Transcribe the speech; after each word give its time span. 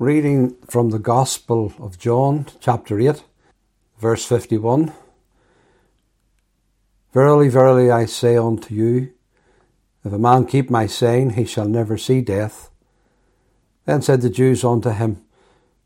Reading 0.00 0.56
from 0.66 0.88
the 0.88 0.98
Gospel 0.98 1.74
of 1.78 1.98
John, 1.98 2.46
chapter 2.58 2.98
8, 2.98 3.22
verse 3.98 4.24
51. 4.24 4.94
Verily, 7.12 7.50
verily, 7.50 7.90
I 7.90 8.06
say 8.06 8.38
unto 8.38 8.74
you, 8.74 9.12
if 10.02 10.10
a 10.10 10.18
man 10.18 10.46
keep 10.46 10.70
my 10.70 10.86
saying, 10.86 11.34
he 11.34 11.44
shall 11.44 11.68
never 11.68 11.98
see 11.98 12.22
death. 12.22 12.70
Then 13.84 14.00
said 14.00 14.22
the 14.22 14.30
Jews 14.30 14.64
unto 14.64 14.88
him, 14.88 15.20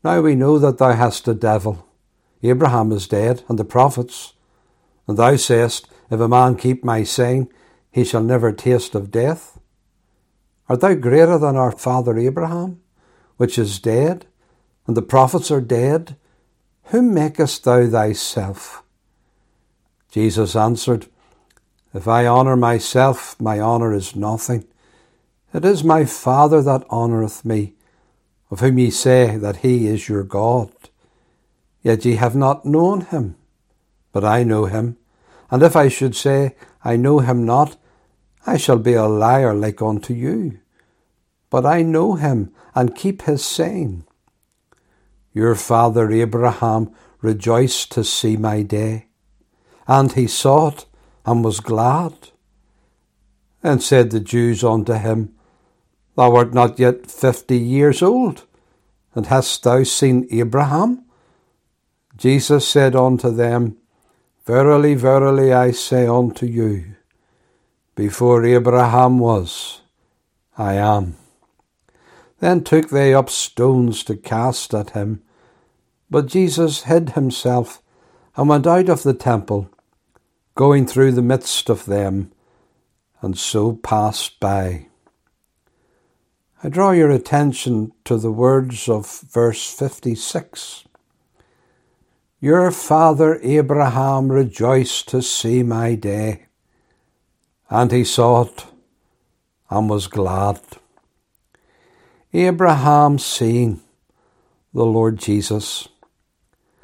Now 0.01 0.21
we 0.21 0.33
know 0.33 0.59
that 0.59 0.77
thou 0.77 0.93
hast 0.93 1.27
a 1.27 1.33
devil. 1.33 1.85
Abraham 2.41 2.93
is 2.93 3.09
dead, 3.09 3.43
and 3.49 3.59
the 3.59 3.65
prophets. 3.65 4.31
And 5.09 5.17
thou 5.17 5.35
sayest, 5.35 5.89
If 6.09 6.21
a 6.21 6.29
man 6.29 6.55
keep 6.55 6.85
my 6.85 7.03
saying, 7.03 7.51
he 7.91 8.05
shall 8.05 8.23
never 8.23 8.53
taste 8.53 8.95
of 8.95 9.11
death. 9.11 9.59
Art 10.69 10.79
thou 10.79 10.93
greater 10.93 11.37
than 11.37 11.57
our 11.57 11.73
father 11.73 12.17
Abraham, 12.17 12.79
which 13.37 13.57
is 13.57 13.79
dead, 13.79 14.25
and 14.87 14.95
the 14.95 15.01
prophets 15.01 15.51
are 15.51 15.61
dead? 15.61 16.15
Whom 16.85 17.13
makest 17.13 17.63
thou 17.63 17.87
thyself? 17.87 18.83
Jesus 20.11 20.55
answered, 20.55 21.07
If 21.93 22.07
I 22.07 22.27
honour 22.27 22.55
myself, 22.55 23.39
my 23.39 23.59
honour 23.59 23.93
is 23.93 24.15
nothing. 24.15 24.65
It 25.53 25.65
is 25.65 25.83
my 25.83 26.05
Father 26.05 26.61
that 26.61 26.89
honoureth 26.89 27.43
me, 27.43 27.73
of 28.51 28.59
whom 28.59 28.77
ye 28.77 28.91
say 28.91 29.37
that 29.37 29.57
he 29.57 29.87
is 29.87 30.07
your 30.07 30.23
God. 30.23 30.71
Yet 31.81 32.05
ye 32.05 32.15
have 32.15 32.35
not 32.35 32.65
known 32.65 33.01
him, 33.01 33.35
but 34.11 34.23
I 34.23 34.43
know 34.43 34.65
him. 34.65 34.97
And 35.49 35.63
if 35.63 35.75
I 35.75 35.87
should 35.87 36.15
say, 36.15 36.55
I 36.83 36.95
know 36.95 37.19
him 37.19 37.45
not, 37.45 37.77
I 38.45 38.57
shall 38.57 38.77
be 38.77 38.93
a 38.93 39.05
liar 39.05 39.53
like 39.53 39.81
unto 39.81 40.13
you. 40.13 40.59
But 41.49 41.65
I 41.65 41.81
know 41.81 42.15
him 42.15 42.51
and 42.73 42.95
keep 42.95 43.23
his 43.23 43.45
saying. 43.45 44.05
Your 45.33 45.55
father 45.55 46.11
Abraham 46.11 46.93
rejoiced 47.21 47.91
to 47.91 48.03
see 48.03 48.37
my 48.37 48.61
day, 48.61 49.07
and 49.87 50.11
he 50.11 50.27
saw 50.27 50.69
it 50.69 50.85
and 51.25 51.43
was 51.43 51.59
glad. 51.59 52.13
And 53.63 53.81
said 53.81 54.11
the 54.11 54.19
Jews 54.19 54.63
unto 54.63 54.93
him, 54.93 55.33
Thou 56.15 56.35
art 56.35 56.53
not 56.53 56.79
yet 56.79 57.09
fifty 57.11 57.57
years 57.57 58.01
old, 58.01 58.45
and 59.13 59.25
hast 59.27 59.63
thou 59.63 59.83
seen 59.83 60.27
Abraham? 60.31 61.03
Jesus 62.15 62.67
said 62.67 62.95
unto 62.95 63.29
them, 63.29 63.77
Verily, 64.45 64.93
verily, 64.93 65.51
I 65.51 65.71
say 65.71 66.07
unto 66.07 66.45
you, 66.45 66.95
before 67.95 68.45
Abraham 68.45 69.19
was, 69.19 69.81
I 70.57 70.75
am. 70.75 71.17
Then 72.45 72.63
took 72.63 72.89
they 72.89 73.11
up 73.11 73.31
stones 73.31 74.03
to 74.03 74.15
cast 74.15 74.75
at 74.75 74.91
him. 74.91 75.23
But 76.11 76.27
Jesus 76.27 76.83
hid 76.83 77.13
himself 77.13 77.81
and 78.35 78.47
went 78.47 78.67
out 78.67 78.87
of 78.87 79.01
the 79.01 79.15
temple, 79.15 79.67
going 80.53 80.85
through 80.85 81.13
the 81.13 81.23
midst 81.23 81.71
of 81.71 81.85
them, 81.85 82.31
and 83.19 83.35
so 83.35 83.73
passed 83.73 84.39
by. 84.39 84.85
I 86.63 86.69
draw 86.69 86.91
your 86.91 87.09
attention 87.09 87.93
to 88.03 88.15
the 88.15 88.31
words 88.31 88.87
of 88.87 89.21
verse 89.21 89.67
56. 89.73 90.83
Your 92.39 92.69
father 92.69 93.39
Abraham 93.41 94.31
rejoiced 94.31 95.07
to 95.07 95.23
see 95.23 95.63
my 95.63 95.95
day, 95.95 96.45
and 97.71 97.91
he 97.91 98.03
saw 98.03 98.43
it 98.43 98.65
and 99.71 99.89
was 99.89 100.05
glad. 100.05 100.59
Abraham 102.35 103.17
seeing 103.17 103.79
the 104.73 104.85
Lord 104.85 105.17
Jesus. 105.17 105.87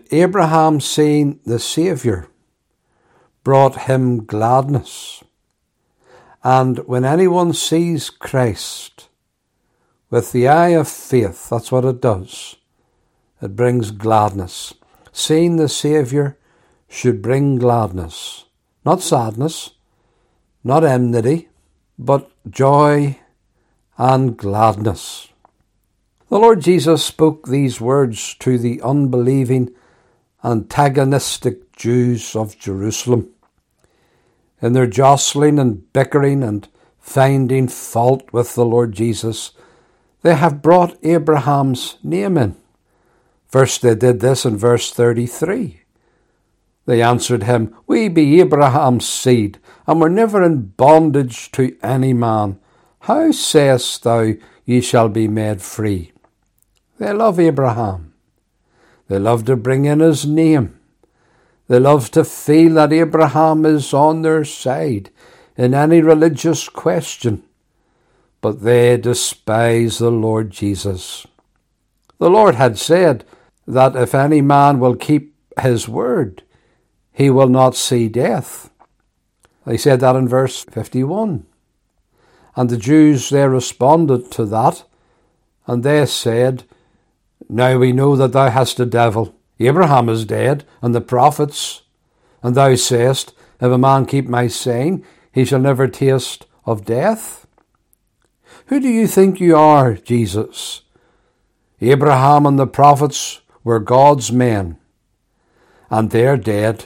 Abraham 0.10 0.80
seeing 0.80 1.42
the 1.46 1.60
Saviour 1.60 2.30
brought 3.44 3.82
him 3.82 4.24
gladness. 4.24 5.26
And 6.42 6.80
when 6.88 7.04
anyone 7.04 7.52
sees 7.52 8.10
Christ 8.10 9.10
with 10.10 10.32
the 10.32 10.48
eye 10.48 10.70
of 10.70 10.88
faith, 10.88 11.50
that's 11.50 11.70
what 11.70 11.84
it 11.84 12.00
does. 12.00 12.56
It 13.42 13.54
brings 13.54 13.92
gladness. 13.92 14.74
Seeing 15.12 15.58
the 15.58 15.68
Saviour 15.68 16.38
should 16.88 17.22
bring 17.22 17.58
gladness, 17.58 18.46
not 18.86 19.02
sadness, 19.02 19.72
not 20.64 20.86
enmity, 20.86 21.50
but 22.00 22.32
joy 22.50 23.20
and 23.98 24.38
gladness. 24.38 25.28
The 26.32 26.40
Lord 26.40 26.62
Jesus 26.62 27.04
spoke 27.04 27.46
these 27.46 27.82
words 27.82 28.36
to 28.36 28.58
the 28.58 28.82
unbelieving, 28.82 29.72
antagonistic 30.46 31.76
Jews 31.76 32.38
of 32.38 32.58
Jerusalem. 32.58 33.32
In 34.62 34.72
their 34.72 34.88
jostling 34.88 35.60
and 35.60 35.92
bickering 35.92 36.42
and 36.42 36.70
finding 37.00 37.68
fault 37.68 38.32
with 38.32 38.56
the 38.56 38.64
Lord 38.64 38.94
Jesus, 38.94 39.52
they 40.22 40.36
have 40.36 40.62
brought 40.62 40.98
Abraham's 41.04 41.98
name 42.02 42.38
in. 42.38 42.56
First, 43.46 43.82
they 43.82 43.94
did 43.94 44.22
this 44.22 44.46
in 44.46 44.56
verse 44.56 44.90
33. 44.90 45.82
They 46.86 47.02
answered 47.02 47.44
him, 47.44 47.76
We 47.88 48.08
be 48.08 48.40
Abraham's 48.40 49.06
seed, 49.06 49.60
and 49.86 50.00
were 50.00 50.10
never 50.10 50.42
in 50.42 50.68
bondage 50.78 51.52
to 51.52 51.76
any 51.84 52.14
man. 52.14 52.58
How 53.02 53.32
sayest 53.32 54.04
thou, 54.04 54.36
Ye 54.64 54.80
shall 54.80 55.10
be 55.10 55.28
made 55.28 55.62
free? 55.62 56.11
They 57.02 57.14
love 57.14 57.40
Abraham. 57.40 58.14
They 59.08 59.18
love 59.18 59.46
to 59.46 59.56
bring 59.56 59.86
in 59.86 60.02
his 60.02 60.24
name. 60.24 60.80
They 61.68 61.80
love 61.80 62.12
to 62.12 62.24
feel 62.24 62.76
that 62.76 62.94
Abraham 62.94 63.66
is 63.66 63.92
on 63.92 64.22
their 64.22 64.46
side 64.46 65.10
in 65.58 65.74
any 65.74 66.02
religious 66.02 66.70
question. 66.70 67.42
But 68.40 68.62
they 68.62 68.98
despise 68.98 69.98
the 69.98 70.12
Lord 70.12 70.52
Jesus. 70.52 71.26
The 72.20 72.30
Lord 72.30 72.54
had 72.54 72.78
said, 72.78 73.26
that 73.66 73.96
if 73.96 74.14
any 74.14 74.42
man 74.42 74.80
will 74.80 74.96
keep 74.96 75.36
his 75.60 75.90
word, 75.90 76.44
he 77.12 77.32
will 77.32 77.50
not 77.50 77.76
see 77.76 78.10
death. 78.10 78.70
He 79.68 79.78
said 79.78 80.02
that 80.02 80.16
in 80.16 80.28
verse 80.28 80.66
51. 80.66 81.48
And 82.56 82.70
the 82.70 82.78
Jews, 82.78 83.32
they 83.32 83.48
responded 83.48 84.32
to 84.34 84.46
that, 84.46 84.84
and 85.66 85.84
they 85.84 86.06
said, 86.06 86.66
Now 87.54 87.78
we 87.78 87.92
know 87.92 88.16
that 88.16 88.32
thou 88.32 88.50
hast 88.50 88.80
a 88.80 88.86
devil. 88.86 89.36
Abraham 89.60 90.08
is 90.08 90.24
dead, 90.24 90.64
and 90.82 90.96
the 90.96 91.02
prophets. 91.02 91.82
And 92.42 92.56
thou 92.56 92.76
sayest, 92.76 93.34
If 93.60 93.70
a 93.70 93.78
man 93.78 94.06
keep 94.06 94.26
my 94.30 94.48
saying, 94.48 95.04
he 95.34 95.44
shall 95.44 95.60
never 95.60 95.90
taste 95.90 96.46
of 96.66 96.86
death. 96.86 97.46
Who 98.68 98.80
do 98.80 98.88
you 98.88 99.06
think 99.06 99.42
you 99.42 99.58
are, 99.58 99.96
Jesus? 99.96 100.84
Abraham 101.82 102.46
and 102.46 102.58
the 102.58 102.66
prophets 102.66 103.42
were 103.66 103.80
God's 103.80 104.32
men, 104.32 104.78
and 105.90 106.10
they're 106.10 106.38
dead. 106.38 106.86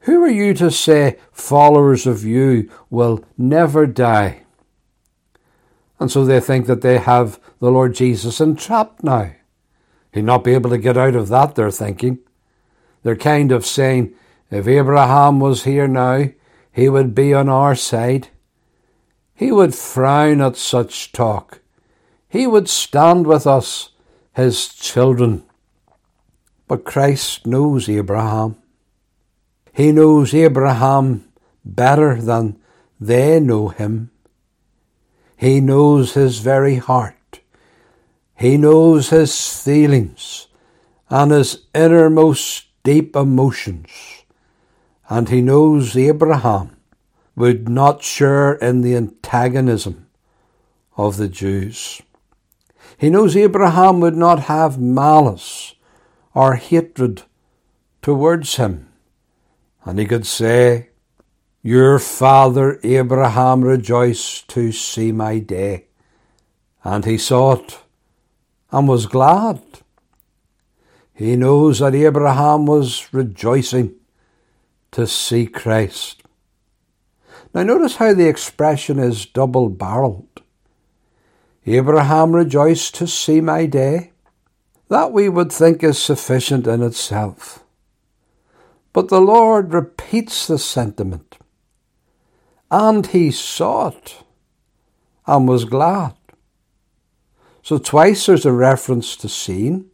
Who 0.00 0.20
are 0.24 0.28
you 0.28 0.52
to 0.54 0.72
say 0.72 1.16
followers 1.30 2.08
of 2.08 2.24
you 2.24 2.68
will 2.90 3.24
never 3.38 3.86
die? 3.86 4.42
And 6.00 6.10
so 6.10 6.24
they 6.24 6.40
think 6.40 6.66
that 6.66 6.80
they 6.80 6.98
have 6.98 7.38
the 7.60 7.70
Lord 7.70 7.94
Jesus 7.94 8.40
entrapped 8.40 9.04
now. 9.04 9.30
He'll 10.12 10.24
not 10.24 10.44
be 10.44 10.54
able 10.54 10.70
to 10.70 10.78
get 10.78 10.96
out 10.96 11.14
of 11.14 11.28
that, 11.28 11.54
they're 11.54 11.70
thinking. 11.70 12.18
They're 13.02 13.16
kind 13.16 13.52
of 13.52 13.64
saying, 13.64 14.14
if 14.50 14.66
Abraham 14.66 15.40
was 15.40 15.64
here 15.64 15.86
now, 15.86 16.28
he 16.72 16.88
would 16.88 17.14
be 17.14 17.32
on 17.32 17.48
our 17.48 17.74
side. 17.74 18.28
He 19.34 19.52
would 19.52 19.74
frown 19.74 20.40
at 20.40 20.56
such 20.56 21.12
talk. 21.12 21.60
He 22.28 22.46
would 22.46 22.68
stand 22.68 23.26
with 23.26 23.46
us, 23.46 23.90
his 24.34 24.68
children. 24.68 25.44
But 26.68 26.84
Christ 26.84 27.46
knows 27.46 27.88
Abraham. 27.88 28.56
He 29.72 29.92
knows 29.92 30.34
Abraham 30.34 31.24
better 31.64 32.20
than 32.20 32.58
they 33.00 33.40
know 33.40 33.68
him. 33.68 34.10
He 35.36 35.60
knows 35.60 36.14
his 36.14 36.40
very 36.40 36.76
heart. 36.76 37.16
He 38.40 38.56
knows 38.56 39.10
his 39.10 39.62
feelings 39.62 40.48
and 41.10 41.30
his 41.30 41.66
innermost 41.74 42.68
deep 42.82 43.14
emotions. 43.14 43.90
And 45.10 45.28
he 45.28 45.42
knows 45.42 45.94
Abraham 45.94 46.74
would 47.36 47.68
not 47.68 48.02
share 48.02 48.54
in 48.54 48.80
the 48.80 48.96
antagonism 48.96 50.06
of 50.96 51.18
the 51.18 51.28
Jews. 51.28 52.00
He 52.96 53.10
knows 53.10 53.36
Abraham 53.36 54.00
would 54.00 54.16
not 54.16 54.44
have 54.44 54.80
malice 54.80 55.74
or 56.32 56.54
hatred 56.54 57.24
towards 58.00 58.56
him. 58.56 58.88
And 59.84 59.98
he 59.98 60.06
could 60.06 60.26
say, 60.26 60.88
Your 61.62 61.98
father 61.98 62.80
Abraham 62.82 63.60
rejoiced 63.60 64.48
to 64.48 64.72
see 64.72 65.12
my 65.12 65.40
day. 65.40 65.88
And 66.82 67.04
he 67.04 67.18
saw 67.18 67.56
it 67.56 67.80
and 68.72 68.88
was 68.88 69.06
glad. 69.06 69.60
He 71.14 71.36
knows 71.36 71.80
that 71.80 71.94
Abraham 71.94 72.66
was 72.66 73.12
rejoicing 73.12 73.94
to 74.92 75.06
see 75.06 75.46
Christ. 75.46 76.22
Now, 77.52 77.62
notice 77.62 77.96
how 77.96 78.14
the 78.14 78.28
expression 78.28 78.98
is 78.98 79.26
double 79.26 79.68
barreled. 79.68 80.42
Abraham 81.66 82.34
rejoiced 82.34 82.94
to 82.96 83.06
see 83.06 83.40
my 83.40 83.66
day. 83.66 84.12
That 84.88 85.12
we 85.12 85.28
would 85.28 85.52
think 85.52 85.84
is 85.84 85.98
sufficient 85.98 86.66
in 86.66 86.82
itself. 86.82 87.64
But 88.92 89.08
the 89.08 89.20
Lord 89.20 89.72
repeats 89.72 90.46
the 90.46 90.58
sentiment. 90.58 91.38
And 92.70 93.06
he 93.06 93.30
saw 93.30 93.88
it 93.88 94.16
and 95.26 95.46
was 95.46 95.64
glad. 95.64 96.14
So 97.70 97.78
twice 97.78 98.26
there's 98.26 98.46
a 98.46 98.52
reference 98.52 99.14
to 99.14 99.28
seeing, 99.28 99.90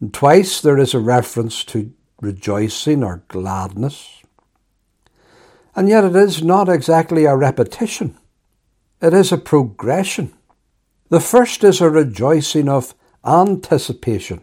and 0.00 0.14
twice 0.14 0.60
there 0.60 0.78
is 0.78 0.94
a 0.94 1.00
reference 1.00 1.64
to 1.64 1.92
rejoicing 2.20 3.02
or 3.02 3.24
gladness. 3.26 4.22
And 5.74 5.88
yet 5.88 6.04
it 6.04 6.14
is 6.14 6.44
not 6.44 6.68
exactly 6.68 7.24
a 7.24 7.34
repetition, 7.34 8.16
it 9.02 9.12
is 9.12 9.32
a 9.32 9.36
progression. 9.36 10.32
The 11.08 11.18
first 11.18 11.64
is 11.64 11.80
a 11.80 11.90
rejoicing 11.90 12.68
of 12.68 12.94
anticipation. 13.24 14.42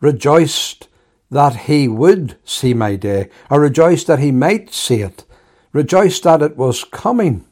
Rejoiced 0.00 0.88
that 1.30 1.56
he 1.66 1.88
would 1.88 2.38
see 2.42 2.72
my 2.72 2.96
day, 2.96 3.28
or 3.50 3.60
rejoiced 3.60 4.06
that 4.06 4.18
he 4.18 4.32
might 4.32 4.72
see 4.72 5.02
it, 5.02 5.26
rejoiced 5.74 6.22
that 6.22 6.40
it 6.40 6.56
was 6.56 6.84
coming. 6.84 7.44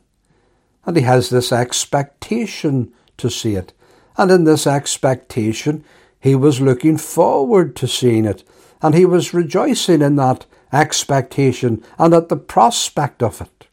And 0.87 0.97
he 0.97 1.03
has 1.03 1.29
this 1.29 1.53
expectation 1.53 2.95
to 3.19 3.31
see 3.31 3.55
it. 3.55 3.73
And 4.17 4.31
in 4.31 4.45
this 4.45 4.67
expectation, 4.67 5.85
he 6.21 6.35
was 6.35 6.61
looking 6.61 6.97
forward 6.97 7.77
to 7.77 7.89
seeing 7.89 8.25
it. 8.25 8.45
And 8.83 8.95
he 8.95 9.05
was 9.05 9.35
rejoicing 9.35 10.03
in 10.03 10.17
that 10.17 10.47
expectation 10.73 11.83
and 11.99 12.15
at 12.15 12.29
the 12.29 12.37
prospect 12.37 13.23
of 13.23 13.41
it. 13.41 13.69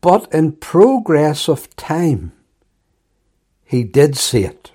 But 0.00 0.32
in 0.32 0.52
progress 0.52 1.48
of 1.48 1.74
time, 1.76 2.32
he 3.64 3.84
did 3.84 4.16
see 4.16 4.44
it. 4.44 4.72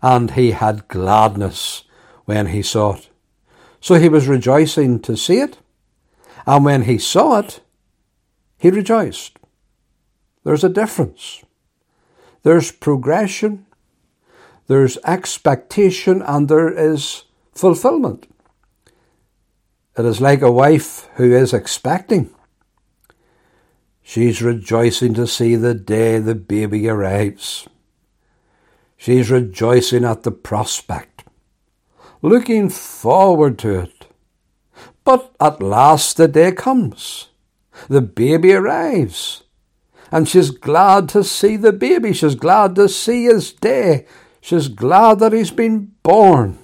And 0.00 0.32
he 0.32 0.50
had 0.50 0.88
gladness 0.88 1.84
when 2.24 2.48
he 2.48 2.62
saw 2.62 2.94
it. 2.96 3.08
So 3.80 3.96
he 3.96 4.08
was 4.08 4.28
rejoicing 4.28 5.00
to 5.00 5.16
see 5.16 5.38
it. 5.38 5.58
And 6.46 6.64
when 6.64 6.82
he 6.82 6.98
saw 6.98 7.38
it, 7.38 7.60
he 8.58 8.70
rejoiced. 8.70 9.38
There's 10.44 10.64
a 10.64 10.68
difference. 10.68 11.42
There's 12.42 12.72
progression, 12.72 13.66
there's 14.66 14.98
expectation, 15.04 16.22
and 16.22 16.48
there 16.48 16.72
is 16.72 17.24
fulfillment. 17.52 18.26
It 19.96 20.04
is 20.04 20.20
like 20.20 20.42
a 20.42 20.50
wife 20.50 21.08
who 21.14 21.32
is 21.32 21.52
expecting. 21.52 22.30
She's 24.02 24.42
rejoicing 24.42 25.14
to 25.14 25.26
see 25.26 25.54
the 25.54 25.74
day 25.74 26.18
the 26.18 26.34
baby 26.34 26.88
arrives. 26.88 27.68
She's 28.96 29.30
rejoicing 29.30 30.04
at 30.04 30.22
the 30.22 30.32
prospect, 30.32 31.24
looking 32.20 32.68
forward 32.68 33.58
to 33.60 33.80
it. 33.80 34.06
But 35.04 35.34
at 35.40 35.62
last 35.62 36.16
the 36.16 36.28
day 36.28 36.52
comes. 36.52 37.28
The 37.88 38.02
baby 38.02 38.52
arrives 38.52 39.42
and 40.12 40.28
she's 40.28 40.50
glad 40.50 41.08
to 41.08 41.24
see 41.24 41.56
the 41.56 41.72
baby. 41.72 42.12
She's 42.12 42.34
glad 42.34 42.74
to 42.76 42.88
see 42.88 43.24
his 43.24 43.50
day. 43.50 44.04
She's 44.42 44.68
glad 44.68 45.18
that 45.20 45.32
he's 45.32 45.50
been 45.50 45.92
born. 46.02 46.58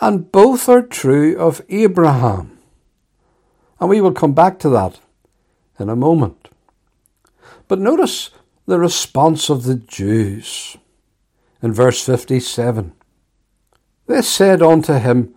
And 0.00 0.32
both 0.32 0.68
are 0.68 0.82
true 0.82 1.38
of 1.38 1.60
Abraham. 1.68 2.58
And 3.78 3.90
we 3.90 4.00
will 4.00 4.12
come 4.12 4.32
back 4.32 4.58
to 4.60 4.70
that 4.70 5.00
in 5.78 5.90
a 5.90 5.96
moment. 5.96 6.48
But 7.68 7.78
notice 7.78 8.30
the 8.66 8.78
response 8.78 9.50
of 9.50 9.64
the 9.64 9.74
Jews 9.74 10.78
in 11.62 11.74
verse 11.74 12.02
57. 12.04 12.94
They 14.06 14.22
said 14.22 14.62
unto 14.62 14.94
him, 14.94 15.34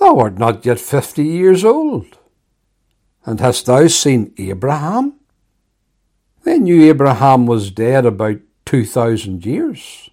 Thou 0.00 0.18
art 0.18 0.38
not 0.38 0.64
yet 0.64 0.78
fifty 0.78 1.24
years 1.24 1.64
old, 1.64 2.18
and 3.24 3.40
hast 3.40 3.66
thou 3.66 3.86
seen 3.86 4.34
Abraham? 4.36 5.18
They 6.46 6.60
knew 6.60 6.84
Abraham 6.84 7.46
was 7.46 7.72
dead 7.72 8.06
about 8.06 8.38
2,000 8.66 9.44
years. 9.44 10.10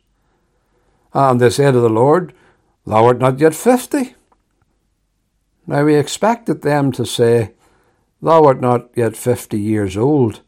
And 1.13 1.39
they 1.39 1.51
said 1.51 1.73
to 1.73 1.79
the 1.79 1.91
Lord, 1.91 2.33
Thou 2.87 3.05
art 3.05 3.19
not 3.19 3.39
yet 3.39 3.53
50. 3.53 4.15
Now 5.67 5.85
we 5.85 5.93
expected 5.93 6.63
them 6.63 6.91
to 6.93 7.05
say, 7.05 7.51
Thou 8.19 8.45
art 8.45 8.61
not 8.61 8.89
yet 8.95 9.15
50 9.15 9.59
years 9.59 9.95
old, 9.95 10.41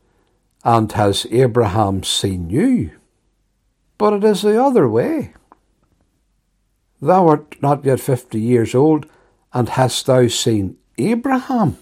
and 0.63 0.91
has 0.93 1.27
Abraham 1.29 2.01
seen 2.01 2.49
you? 2.49 2.89
But 3.99 4.13
it 4.13 4.23
is 4.23 4.41
the 4.41 4.59
other 4.59 4.89
way. 4.89 5.35
Thou 6.99 7.27
art 7.27 7.61
not 7.61 7.85
yet 7.85 7.99
50 7.99 8.41
years 8.41 8.73
old, 8.73 9.05
and 9.53 9.69
hast 9.69 10.07
thou 10.07 10.29
seen 10.29 10.77
Abraham? 10.97 11.77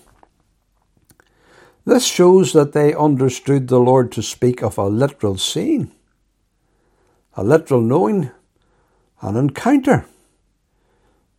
This 1.86 2.06
shows 2.06 2.54
that 2.54 2.72
they 2.72 2.94
understood 2.94 3.68
the 3.68 3.80
Lord 3.80 4.12
to 4.14 4.24
speak 4.24 4.64
of 4.64 4.78
a 4.78 4.88
literal 4.88 5.38
seeing, 5.38 5.92
a 7.36 7.44
literal 7.44 7.82
knowing, 7.82 8.32
an 9.22 9.36
encounter, 9.36 10.06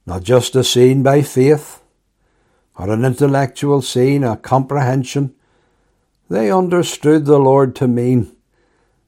not 0.05 0.23
just 0.23 0.55
a 0.55 0.63
seeing 0.63 1.03
by 1.03 1.23
faith 1.23 1.81
or 2.77 2.91
an 2.91 3.05
intellectual 3.05 3.81
seeing, 3.81 4.25
a 4.25 4.37
comprehension. 4.37 5.35
They 6.29 6.51
understood 6.51 7.25
the 7.25 7.39
Lord 7.39 7.75
to 7.77 7.89
mean 7.89 8.35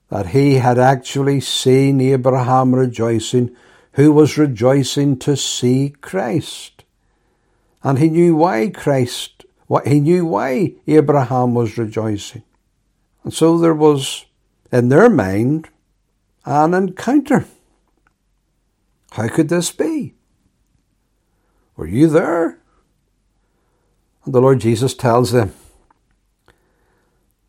that 0.09 0.29
he 0.29 0.55
had 0.55 0.79
actually 0.79 1.41
seen 1.41 2.01
Abraham 2.01 2.75
rejoicing, 2.75 3.55
who 3.93 4.13
was 4.13 4.39
rejoicing 4.39 5.19
to 5.19 5.37
see 5.37 5.95
Christ. 6.01 6.85
And 7.83 7.99
he 7.99 8.09
knew 8.09 8.37
why 8.37 8.69
Christ 8.69 9.46
he 9.85 10.01
knew 10.01 10.25
why 10.27 10.75
Abraham 10.87 11.55
was 11.55 11.77
rejoicing. 11.77 12.43
And 13.25 13.35
so 13.35 13.59
there 13.59 13.75
was, 13.75 14.27
in 14.71 14.89
their 14.89 15.11
mind, 15.11 15.69
an 16.45 16.75
encounter. 16.75 17.45
How 19.13 19.29
could 19.29 19.49
this 19.49 19.73
be? 19.73 20.15
Were 21.77 21.87
you 21.87 22.09
there? 22.09 22.59
And 24.25 24.35
the 24.35 24.41
Lord 24.41 24.61
Jesus 24.61 24.95
tells 24.95 25.33
them, 25.33 25.53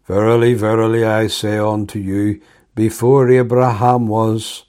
Verily, 0.08 0.54
verily, 0.54 1.04
I 1.04 1.28
say 1.28 1.58
unto 1.58 2.00
you, 2.00 2.42
before 2.76 3.30
Abraham 3.30 4.08
was, 4.08 4.64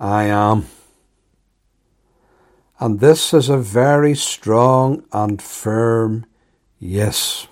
I 0.00 0.24
am. 0.24 0.66
And 2.80 2.98
this 2.98 3.32
is 3.32 3.48
a 3.48 3.56
very 3.56 4.16
strong 4.16 5.04
and 5.12 5.40
firm 5.40 6.26
Yes. 6.86 7.46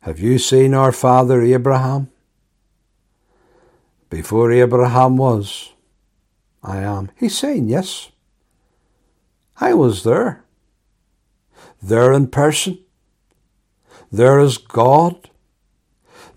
Have 0.00 0.18
you 0.18 0.38
seen 0.38 0.72
our 0.72 0.92
father 0.92 1.42
Abraham? 1.42 2.08
Before 4.08 4.50
Abraham 4.50 5.18
was, 5.18 5.74
I 6.62 6.78
am. 6.78 7.10
He's 7.16 7.36
saying 7.36 7.68
yes. 7.68 8.12
I 9.60 9.74
was 9.74 10.04
there. 10.04 10.42
There 11.82 12.14
in 12.14 12.28
person. 12.28 12.78
There 14.10 14.40
is 14.40 14.56
God. 14.56 15.28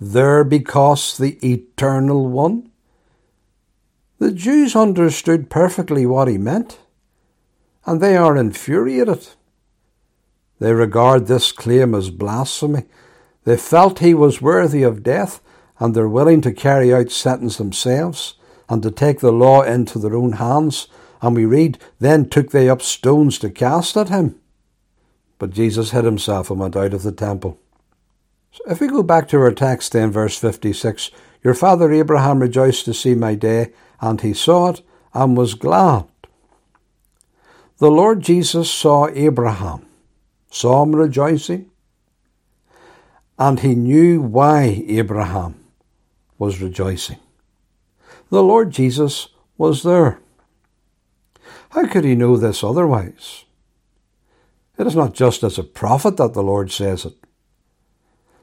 There 0.01 0.44
because 0.44 1.18
the 1.18 1.39
Eternal 1.42 2.27
One. 2.27 2.70
The 4.20 4.34
Jews 4.34 4.75
understood 4.75 5.50
perfectly 5.50 6.06
what 6.06 6.27
he 6.27 6.38
meant, 6.38 6.80
and 7.86 8.01
they 8.01 8.18
are 8.18 8.36
infuriated. 8.36 9.30
They 10.63 10.72
regard 10.72 11.27
this 11.27 11.51
claim 11.51 11.93
as 11.93 12.10
blasphemy. 12.10 12.84
They 13.43 13.58
felt 13.58 14.00
he 14.00 14.13
was 14.13 14.41
worthy 14.41 14.82
of 14.82 15.03
death, 15.03 15.41
and 15.77 15.93
they're 15.93 16.08
willing 16.08 16.39
to 16.39 16.53
carry 16.53 16.93
out 16.93 17.12
sentence 17.12 17.58
themselves, 17.58 18.36
and 18.70 18.82
to 18.82 18.89
take 18.89 19.20
the 19.20 19.34
law 19.34 19.63
into 19.63 20.00
their 20.00 20.15
own 20.15 20.32
hands. 20.32 20.88
And 21.22 21.36
we 21.36 21.43
read, 21.43 21.79
Then 22.00 22.29
took 22.29 22.51
they 22.51 22.70
up 22.70 22.82
stones 22.82 23.38
to 23.39 23.50
cast 23.50 23.98
at 23.98 24.08
him. 24.08 24.39
But 25.38 25.50
Jesus 25.50 25.91
hid 25.91 26.05
himself 26.05 26.50
and 26.50 26.62
went 26.62 26.77
out 26.77 26.93
of 26.93 27.03
the 27.03 27.12
temple. 27.12 27.60
So 28.53 28.63
if 28.70 28.79
we 28.79 28.88
go 28.88 29.03
back 29.03 29.27
to 29.27 29.41
our 29.41 29.51
text 29.51 29.91
then, 29.91 30.12
verse 30.12 30.38
56, 30.38 31.12
Your 31.43 31.55
father 31.55 31.91
Abraham 31.91 32.39
rejoiced 32.39 32.86
to 32.86 32.93
see 32.93 33.15
my 33.15 33.36
day, 33.36 33.74
and 34.00 34.22
he 34.22 34.34
saw 34.34 34.70
it 34.70 34.82
and 35.13 35.36
was 35.36 35.55
glad. 35.55 36.05
The 37.79 37.91
Lord 37.91 38.22
Jesus 38.22 38.72
saw 38.72 39.10
Abraham 39.10 39.88
him 40.62 40.96
rejoicing, 40.96 41.72
and 43.40 43.60
he 43.60 43.74
knew 43.74 44.22
why 44.22 44.84
Abraham 44.88 45.64
was 46.38 46.62
rejoicing. 46.62 47.18
the 48.30 48.44
Lord 48.44 48.72
Jesus 48.72 49.30
was 49.58 49.84
there. 49.84 50.20
How 51.70 51.88
could 51.88 52.04
he 52.04 52.16
know 52.16 52.38
this 52.38 52.64
otherwise? 52.64 53.46
It 54.78 54.88
is 54.88 54.96
not 54.96 55.14
just 55.14 55.44
as 55.44 55.58
a 55.58 55.64
prophet 55.64 56.18
that 56.18 56.34
the 56.34 56.44
Lord 56.44 56.72
says 56.72 57.06
it. 57.06 57.16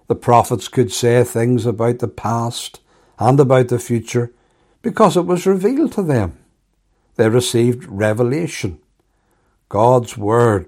The 0.06 0.14
prophets 0.16 0.68
could 0.68 0.92
say 0.92 1.22
things 1.22 1.66
about 1.66 2.00
the 2.00 2.08
past 2.08 2.80
and 3.18 3.38
about 3.38 3.68
the 3.68 3.78
future 3.78 4.32
because 4.82 5.16
it 5.16 5.26
was 5.26 5.46
revealed 5.46 5.92
to 5.92 6.02
them. 6.02 6.38
They 7.16 7.28
received 7.28 7.84
revelation, 7.86 8.80
God's 9.68 10.16
Word, 10.16 10.66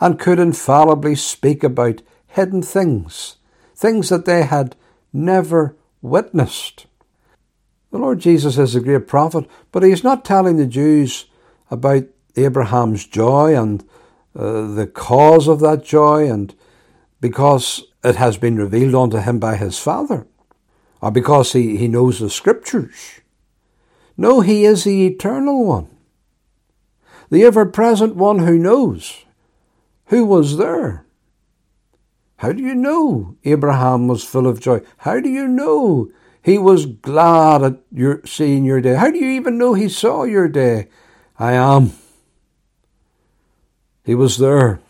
and 0.00 0.18
could 0.18 0.38
infallibly 0.38 1.14
speak 1.14 1.64
about 1.64 2.02
hidden 2.28 2.62
things, 2.62 3.36
things 3.74 4.08
that 4.08 4.24
they 4.24 4.42
had 4.42 4.76
never 5.12 5.76
witnessed. 6.02 6.86
The 7.90 7.98
Lord 7.98 8.18
Jesus 8.18 8.58
is 8.58 8.74
a 8.74 8.80
great 8.80 9.06
prophet, 9.06 9.48
but 9.72 9.82
he 9.82 9.90
is 9.90 10.04
not 10.04 10.24
telling 10.24 10.56
the 10.56 10.66
Jews 10.66 11.26
about 11.70 12.04
Abraham's 12.36 13.06
joy 13.06 13.60
and 13.60 13.82
uh, 14.38 14.66
the 14.74 14.86
cause 14.86 15.48
of 15.48 15.60
that 15.60 15.82
joy 15.84 16.30
and 16.30 16.54
because 17.20 17.84
it 18.04 18.16
has 18.16 18.36
been 18.36 18.56
revealed 18.56 18.94
unto 18.94 19.18
him 19.18 19.38
by 19.38 19.56
his 19.56 19.78
Father 19.78 20.26
or 21.00 21.10
because 21.10 21.52
he, 21.52 21.76
he 21.76 21.88
knows 21.88 22.20
the 22.20 22.30
Scriptures. 22.30 23.20
No, 24.16 24.40
he 24.40 24.64
is 24.64 24.84
the 24.84 25.06
eternal 25.06 25.64
one, 25.64 25.88
the 27.30 27.44
ever 27.44 27.66
present 27.66 28.16
one 28.16 28.40
who 28.40 28.58
knows, 28.58 29.25
who 30.06 30.24
was 30.24 30.56
there. 30.56 31.06
How 32.38 32.52
do 32.52 32.62
you 32.62 32.74
know 32.74 33.36
Abraham 33.44 34.08
was 34.08 34.24
full 34.24 34.46
of 34.46 34.60
joy? 34.60 34.80
How 34.98 35.20
do 35.20 35.28
you 35.28 35.48
know 35.48 36.10
he 36.42 36.58
was 36.58 36.86
glad 36.86 37.62
at 37.62 37.80
your 37.90 38.20
seeing 38.26 38.64
your 38.64 38.80
day? 38.80 38.94
How 38.94 39.10
do 39.10 39.18
you 39.18 39.30
even 39.30 39.58
know 39.58 39.74
he 39.74 39.88
saw 39.88 40.24
your 40.24 40.48
day? 40.48 40.88
I 41.38 41.52
am. 41.52 41.92
He 44.04 44.14
was 44.14 44.38
there. 44.38 44.80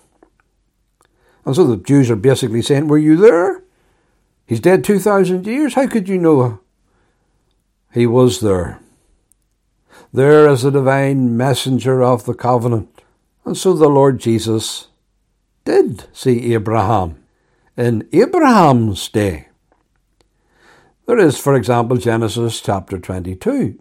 And 1.45 1.55
so 1.55 1.65
the 1.65 1.77
Jews 1.77 2.11
are 2.11 2.17
basically 2.17 2.63
saying, 2.63 2.89
Were 2.89 2.99
you 2.99 3.17
there? 3.17 3.63
He's 4.45 4.61
dead 4.61 4.85
2,000 4.85 5.47
years. 5.47 5.75
How 5.75 5.87
could 5.87 6.09
you 6.09 6.19
know? 6.19 6.61
He 7.93 8.07
was 8.07 8.41
there. 8.41 8.81
There 10.13 10.49
as 10.49 10.65
a 10.65 10.71
divine 10.71 11.37
messenger 11.37 12.03
of 12.03 12.27
the 12.27 12.35
covenant. 12.35 13.03
And 13.45 13.57
so 13.57 13.73
the 13.73 13.89
Lord 13.89 14.19
Jesus 14.19 14.89
did 15.67 16.07
see 16.17 16.55
Abraham 16.55 17.23
in 17.77 18.09
Abraham's 18.13 19.09
day. 19.09 19.49
There 21.07 21.19
is, 21.19 21.39
for 21.39 21.55
example, 21.55 21.99
Genesis 21.99 22.61
chapter 22.61 22.99
22. 22.99 23.79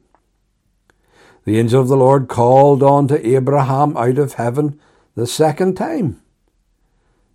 The 1.46 1.60
angel 1.60 1.82
of 1.82 1.88
the 1.88 1.96
Lord 1.96 2.28
called 2.28 2.84
unto 2.84 3.16
Abraham 3.16 3.96
out 3.96 4.18
of 4.18 4.34
heaven 4.34 4.80
the 5.16 5.28
second 5.28 5.76
time. 5.78 6.22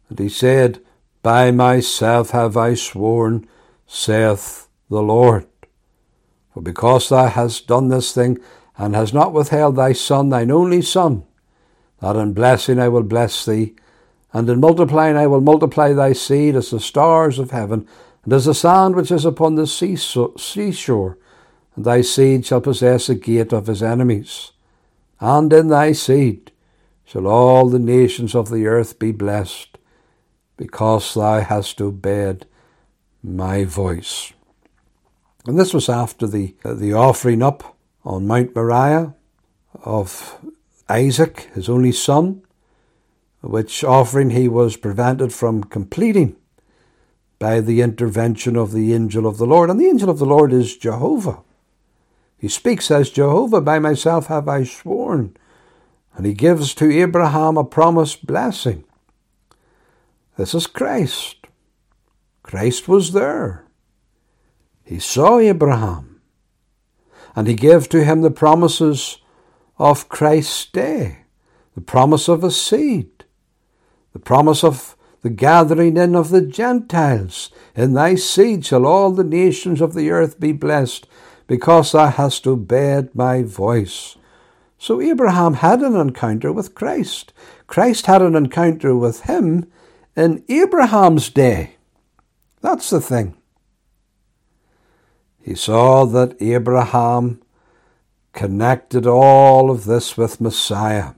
And 0.08 0.18
he 0.18 0.28
said, 0.28 0.80
By 1.22 1.52
myself 1.52 2.30
have 2.30 2.56
I 2.56 2.74
sworn, 2.74 3.48
saith 3.86 4.68
the 4.88 5.02
Lord. 5.02 5.46
For 6.52 6.60
because 6.60 7.08
thou 7.08 7.28
hast 7.28 7.68
done 7.68 7.88
this 7.88 8.12
thing, 8.12 8.38
and 8.76 8.96
hast 8.96 9.14
not 9.14 9.32
withheld 9.32 9.76
thy 9.76 9.92
son, 9.92 10.30
thine 10.30 10.50
only 10.50 10.82
son, 10.82 11.24
that 12.00 12.16
in 12.16 12.32
blessing 12.32 12.80
I 12.80 12.88
will 12.88 13.04
bless 13.04 13.44
thee, 13.44 13.76
and 14.32 14.48
in 14.48 14.60
multiplying 14.60 15.16
I 15.16 15.26
will 15.26 15.40
multiply 15.40 15.92
thy 15.92 16.12
seed 16.12 16.54
as 16.54 16.70
the 16.70 16.80
stars 16.80 17.38
of 17.38 17.50
heaven, 17.50 17.86
and 18.24 18.32
as 18.32 18.44
the 18.44 18.54
sand 18.54 18.94
which 18.94 19.10
is 19.10 19.24
upon 19.24 19.54
the 19.54 19.66
seashore, 19.66 21.18
and 21.74 21.84
thy 21.84 22.00
seed 22.02 22.46
shall 22.46 22.60
possess 22.60 23.06
the 23.06 23.14
gate 23.14 23.52
of 23.52 23.66
his 23.66 23.82
enemies. 23.82 24.52
And 25.20 25.52
in 25.52 25.68
thy 25.68 25.92
seed 25.92 26.52
shall 27.04 27.26
all 27.26 27.68
the 27.68 27.78
nations 27.78 28.34
of 28.34 28.50
the 28.50 28.66
earth 28.66 28.98
be 28.98 29.12
blessed, 29.12 29.78
because 30.56 31.14
thou 31.14 31.40
hast 31.40 31.80
obeyed 31.80 32.46
my 33.22 33.64
voice. 33.64 34.32
And 35.46 35.58
this 35.58 35.74
was 35.74 35.88
after 35.88 36.26
the, 36.26 36.54
uh, 36.64 36.74
the 36.74 36.92
offering 36.92 37.42
up 37.42 37.76
on 38.04 38.26
Mount 38.26 38.54
Moriah 38.54 39.14
of 39.84 40.38
Isaac, 40.88 41.50
his 41.54 41.68
only 41.68 41.92
son, 41.92 42.42
which 43.40 43.82
offering 43.84 44.30
he 44.30 44.48
was 44.48 44.76
prevented 44.76 45.32
from 45.32 45.64
completing 45.64 46.36
by 47.38 47.60
the 47.60 47.80
intervention 47.80 48.54
of 48.56 48.72
the 48.72 48.92
angel 48.92 49.26
of 49.26 49.38
the 49.38 49.46
Lord. 49.46 49.70
And 49.70 49.80
the 49.80 49.86
angel 49.86 50.10
of 50.10 50.18
the 50.18 50.26
Lord 50.26 50.52
is 50.52 50.76
Jehovah. 50.76 51.42
He 52.36 52.48
speaks 52.48 52.90
as 52.90 53.10
Jehovah, 53.10 53.60
by 53.60 53.78
myself 53.78 54.26
have 54.26 54.48
I 54.48 54.64
sworn, 54.64 55.36
and 56.14 56.24
he 56.24 56.34
gives 56.34 56.74
to 56.74 56.90
Abraham 56.90 57.56
a 57.56 57.64
promised 57.64 58.26
blessing. 58.26 58.84
This 60.36 60.54
is 60.54 60.66
Christ. 60.66 61.36
Christ 62.42 62.88
was 62.88 63.12
there. 63.12 63.66
He 64.84 64.98
saw 64.98 65.38
Abraham, 65.38 66.20
and 67.36 67.46
he 67.46 67.54
gave 67.54 67.88
to 67.90 68.02
him 68.02 68.22
the 68.22 68.30
promises 68.30 69.18
of 69.78 70.08
Christ's 70.08 70.66
day, 70.66 71.24
the 71.74 71.80
promise 71.80 72.26
of 72.26 72.42
a 72.42 72.50
seed, 72.50 73.19
the 74.12 74.18
promise 74.18 74.64
of 74.64 74.96
the 75.22 75.30
gathering 75.30 75.96
in 75.96 76.14
of 76.14 76.30
the 76.30 76.40
Gentiles. 76.40 77.50
In 77.76 77.92
thy 77.92 78.14
seed 78.14 78.64
shall 78.64 78.86
all 78.86 79.12
the 79.12 79.24
nations 79.24 79.80
of 79.80 79.94
the 79.94 80.10
earth 80.10 80.40
be 80.40 80.52
blessed, 80.52 81.06
because 81.46 81.92
thou 81.92 82.06
hast 82.06 82.46
obeyed 82.46 83.14
my 83.14 83.42
voice. 83.42 84.16
So 84.78 85.00
Abraham 85.00 85.54
had 85.54 85.80
an 85.82 85.94
encounter 85.94 86.52
with 86.52 86.74
Christ. 86.74 87.32
Christ 87.66 88.06
had 88.06 88.22
an 88.22 88.34
encounter 88.34 88.96
with 88.96 89.22
him 89.22 89.70
in 90.16 90.42
Abraham's 90.48 91.28
day. 91.28 91.76
That's 92.62 92.88
the 92.88 93.00
thing. 93.00 93.36
He 95.42 95.54
saw 95.54 96.04
that 96.06 96.40
Abraham 96.40 97.42
connected 98.32 99.06
all 99.06 99.70
of 99.70 99.84
this 99.84 100.16
with 100.16 100.40
Messiah. 100.40 101.12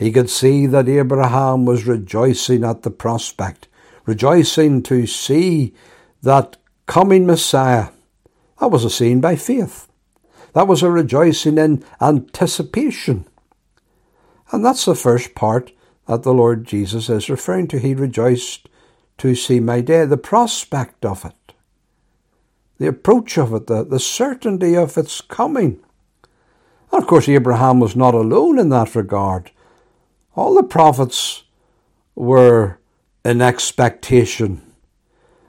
He 0.00 0.10
could 0.12 0.30
see 0.30 0.64
that 0.64 0.88
Abraham 0.88 1.66
was 1.66 1.86
rejoicing 1.86 2.64
at 2.64 2.84
the 2.84 2.90
prospect, 2.90 3.68
rejoicing 4.06 4.82
to 4.84 5.06
see 5.06 5.74
that 6.22 6.56
coming 6.86 7.26
Messiah. 7.26 7.88
That 8.60 8.70
was 8.70 8.82
a 8.82 8.88
scene 8.88 9.20
by 9.20 9.36
faith. 9.36 9.88
That 10.54 10.66
was 10.66 10.82
a 10.82 10.90
rejoicing 10.90 11.58
in 11.58 11.84
anticipation. 12.00 13.26
And 14.50 14.64
that's 14.64 14.86
the 14.86 14.94
first 14.94 15.34
part 15.34 15.70
that 16.06 16.22
the 16.22 16.32
Lord 16.32 16.64
Jesus 16.64 17.10
is 17.10 17.28
referring 17.28 17.68
to. 17.68 17.78
He 17.78 17.94
rejoiced 17.94 18.70
to 19.18 19.34
see 19.34 19.60
my 19.60 19.82
day, 19.82 20.06
the 20.06 20.16
prospect 20.16 21.04
of 21.04 21.26
it, 21.26 21.52
the 22.78 22.86
approach 22.86 23.36
of 23.36 23.52
it, 23.52 23.66
the, 23.66 23.84
the 23.84 24.00
certainty 24.00 24.74
of 24.74 24.96
its 24.96 25.20
coming. 25.20 25.78
And 26.90 27.02
of 27.02 27.06
course, 27.06 27.28
Abraham 27.28 27.80
was 27.80 27.94
not 27.94 28.14
alone 28.14 28.58
in 28.58 28.70
that 28.70 28.94
regard. 28.94 29.50
All 30.40 30.54
the 30.54 30.62
prophets 30.62 31.42
were 32.14 32.78
in 33.26 33.42
expectation 33.42 34.62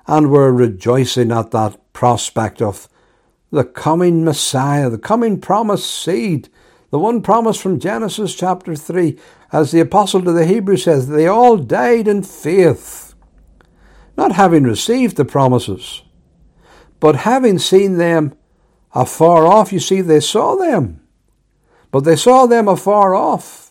and 0.06 0.30
were 0.30 0.52
rejoicing 0.52 1.32
at 1.32 1.52
that 1.52 1.80
prospect 1.94 2.62
of 2.62 2.90
the 3.52 3.64
coming 3.64 4.26
Messiah, 4.26 4.90
the 4.90 4.98
coming 4.98 5.40
promised 5.40 5.90
seed, 5.90 6.50
the 6.90 7.00
one 7.00 7.22
promised 7.22 7.62
from 7.62 7.80
Genesis 7.80 8.36
chapter 8.36 8.76
3, 8.76 9.18
as 9.54 9.72
the 9.72 9.80
apostle 9.80 10.24
to 10.24 10.34
the 10.34 10.46
Hebrews 10.46 10.84
says, 10.84 11.08
they 11.08 11.26
all 11.26 11.56
died 11.56 12.10
in 12.10 12.22
faith, 12.22 13.16
not 14.18 14.34
having 14.34 14.66
received 14.66 15.16
the 15.16 15.24
promises, 15.24 16.02
but 17.00 17.16
having 17.16 17.60
seen 17.60 17.98
them 17.98 18.34
afar 18.94 19.48
off. 19.48 19.72
You 19.72 19.80
see, 19.80 20.02
they 20.02 20.20
saw 20.20 20.58
them, 20.58 21.00
but 21.92 22.04
they 22.04 22.18
saw 22.18 22.46
them 22.46 22.68
afar 22.68 23.16
off, 23.16 23.71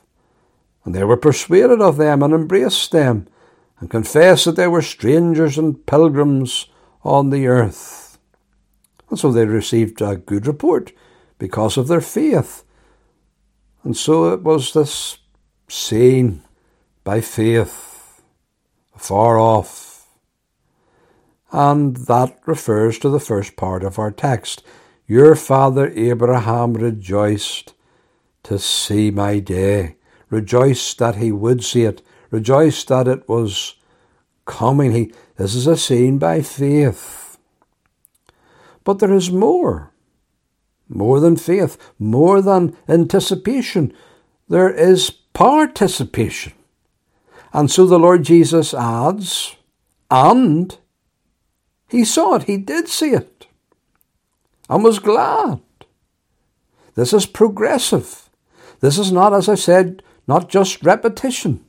and 0.91 0.97
they 0.97 1.05
were 1.05 1.17
persuaded 1.17 1.81
of 1.81 1.99
them 1.99 2.21
and 2.21 2.35
embraced 2.35 2.91
them, 2.91 3.29
and 3.79 3.89
confessed 3.89 4.45
that 4.45 4.57
they 4.57 4.67
were 4.67 4.83
strangers 4.83 5.57
and 5.57 5.87
pilgrims 5.87 6.67
on 7.05 7.31
the 7.31 7.47
earth. 7.47 8.19
And 9.09 9.17
so 9.17 9.31
they 9.31 9.47
received 9.47 10.03
a 10.03 10.17
good 10.17 10.49
report 10.49 10.91
because 11.39 11.77
of 11.77 11.87
their 11.87 12.01
faith. 12.01 12.65
And 13.85 13.97
so 13.97 14.33
it 14.33 14.43
was 14.43 14.73
this 14.73 15.19
saying 15.69 16.43
by 17.05 17.21
faith, 17.21 18.21
far 18.97 19.39
off. 19.39 20.09
And 21.53 21.99
that 22.09 22.37
refers 22.47 22.99
to 22.99 23.09
the 23.09 23.21
first 23.21 23.55
part 23.55 23.85
of 23.85 23.97
our 23.97 24.11
text. 24.11 24.65
Your 25.07 25.37
father 25.37 25.93
Abraham 25.95 26.75
rejoiced 26.75 27.75
to 28.43 28.59
see 28.59 29.13
my 29.13 29.39
day, 29.39 29.95
rejoiced 30.31 30.99
that 30.99 31.17
he 31.17 31.31
would 31.33 31.63
see 31.63 31.83
it, 31.83 32.03
rejoiced 32.31 32.89
that 32.89 33.07
it 33.09 33.29
was 33.29 33.75
coming. 34.47 34.93
He, 34.93 35.13
this 35.37 35.55
is 35.55 35.67
a 35.67 35.77
scene 35.77 36.19
by 36.19 36.41
faith. 36.43 37.39
But 38.85 38.99
there 39.01 39.13
is 39.13 39.31
more. 39.31 39.93
more 40.89 41.21
than 41.21 41.37
faith, 41.37 41.79
more 41.99 42.43
than 42.43 42.77
anticipation. 42.89 43.93
There 44.49 44.71
is 44.71 45.11
participation. 45.33 46.53
And 47.53 47.71
so 47.71 47.87
the 47.87 47.99
Lord 47.99 48.25
Jesus 48.25 48.75
adds, 48.75 49.57
and 50.11 50.77
he 51.89 52.05
saw 52.05 52.35
it, 52.35 52.45
he 52.45 52.57
did 52.57 52.89
see 52.89 53.11
it, 53.11 53.47
and 54.69 54.85
was 54.85 54.99
glad. 54.99 55.61
This 56.95 57.13
is 57.13 57.27
progressive. 57.27 58.29
This 58.81 58.99
is 58.99 59.13
not, 59.13 59.33
as 59.33 59.49
I 59.49 59.55
said, 59.55 60.03
not 60.27 60.49
just 60.49 60.85
repetition. 60.85 61.65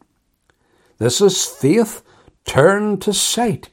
This 0.97 1.21
is 1.21 1.45
faith 1.45 2.03
turned 2.45 3.01
to 3.03 3.13
sight. 3.13 3.69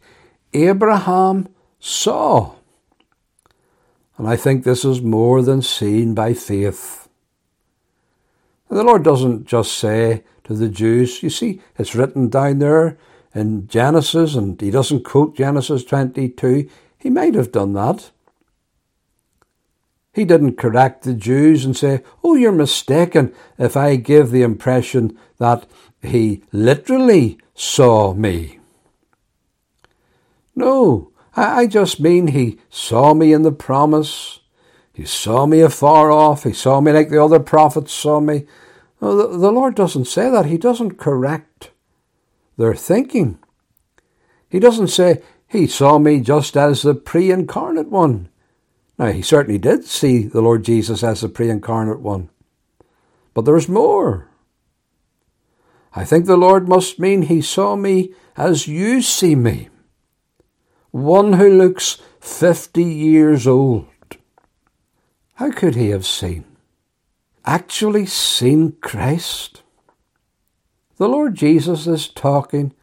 Abraham 0.55 1.49
saw. 1.79 2.55
And 4.17 4.29
I 4.29 4.37
think 4.37 4.65
this 4.65 4.85
is 4.85 5.01
more 5.01 5.43
than 5.43 5.63
seen 5.63 6.15
by 6.15 6.35
faith. 6.35 7.09
The 8.69 8.83
Lord 8.83 9.03
doesn't 9.03 9.47
just 9.47 9.73
say 9.75 10.25
to 10.45 10.55
the 10.55 10.69
Jews, 10.69 11.23
you 11.23 11.31
see, 11.31 11.61
it's 11.79 11.95
written 11.95 12.29
down 12.29 12.59
there 12.59 12.99
in 13.35 13.69
Genesis, 13.69 14.35
and 14.35 14.61
he 14.61 14.71
doesn't 14.71 15.05
quote 15.05 15.37
Genesis 15.37 15.85
22. 15.85 16.69
He 16.99 17.11
might 17.11 17.35
have 17.35 17.53
done 17.53 17.75
that. 17.75 18.11
He 20.19 20.25
didn't 20.25 20.57
correct 20.57 21.05
the 21.05 21.15
Jews 21.15 21.65
and 21.65 21.77
say, 21.77 22.03
Oh, 22.25 22.35
you're 22.35 22.51
mistaken 22.51 23.33
if 23.57 23.77
I 23.77 23.95
give 23.95 24.33
the 24.33 24.43
impression 24.43 25.17
that 25.39 25.65
he 26.03 26.43
literally 26.51 27.39
saw 27.55 28.15
me. 28.15 28.59
No, 30.57 31.13
I, 31.37 31.69
just 31.69 32.01
mean 32.01 32.27
he 32.27 32.59
saw 32.69 33.15
me 33.15 33.33
in 33.33 33.43
the 33.43 33.53
promise. 33.53 34.41
He 34.93 35.05
saw 35.05 35.47
me 35.47 35.61
afar 35.61 36.11
off. 36.11 36.43
He 36.43 36.53
saw 36.53 36.81
me 36.81 36.91
like 36.91 37.11
the 37.11 37.23
other 37.23 37.39
prophets 37.39 37.93
saw 37.93 38.19
me. 38.19 38.45
No, 39.01 39.17
the, 39.17 39.39
the 39.39 39.53
Lord 39.53 39.77
doesn't 39.77 40.07
say 40.07 40.29
that. 40.31 40.47
He 40.47 40.59
doesn't 40.59 40.99
correct 40.99 41.71
their 42.57 42.75
thinking. 42.75 43.39
He 44.49 44.59
doesn't 44.59 44.89
say, 44.89 45.23
He 45.47 45.69
saw 45.69 46.01
me 46.01 46.19
just 46.19 46.57
as 46.57 46.83
the 46.83 46.97
pre 46.97 47.31
incarnate 47.31 47.89
one. 47.89 48.31
Now, 48.99 49.13
he 49.13 49.23
certainly 49.23 49.59
did 49.59 49.85
see 49.85 50.25
the 50.25 50.41
Lord 50.41 50.65
Jesus 50.65 51.05
as 51.05 51.21
the 51.21 51.29
pre 51.29 51.51
incarnate 51.51 52.01
one. 52.01 52.31
But 53.33 53.45
there's 53.45 53.69
more. 53.69 54.29
I 55.95 56.05
think 56.05 56.27
the 56.27 56.37
Lord 56.37 56.69
must 56.69 56.99
mean 56.99 57.23
he 57.23 57.41
saw 57.41 57.77
me 57.77 58.13
as 58.37 58.69
you 58.69 59.01
see 59.01 59.35
me 59.35 59.69
one 60.91 61.35
who 61.35 61.49
looks 61.49 61.99
50 62.21 62.83
years 62.83 63.47
old. 63.47 63.87
How 65.35 65.51
could 65.51 65.75
he 65.75 65.91
have 65.91 66.07
seen? 66.07 66.45
Actually 67.45 68.07
seen 68.07 68.73
Christ? 68.81 69.63
The 70.97 71.09
Lord 71.09 71.35
Jesus 71.35 71.87
is 71.87 72.09
talking 72.09 72.75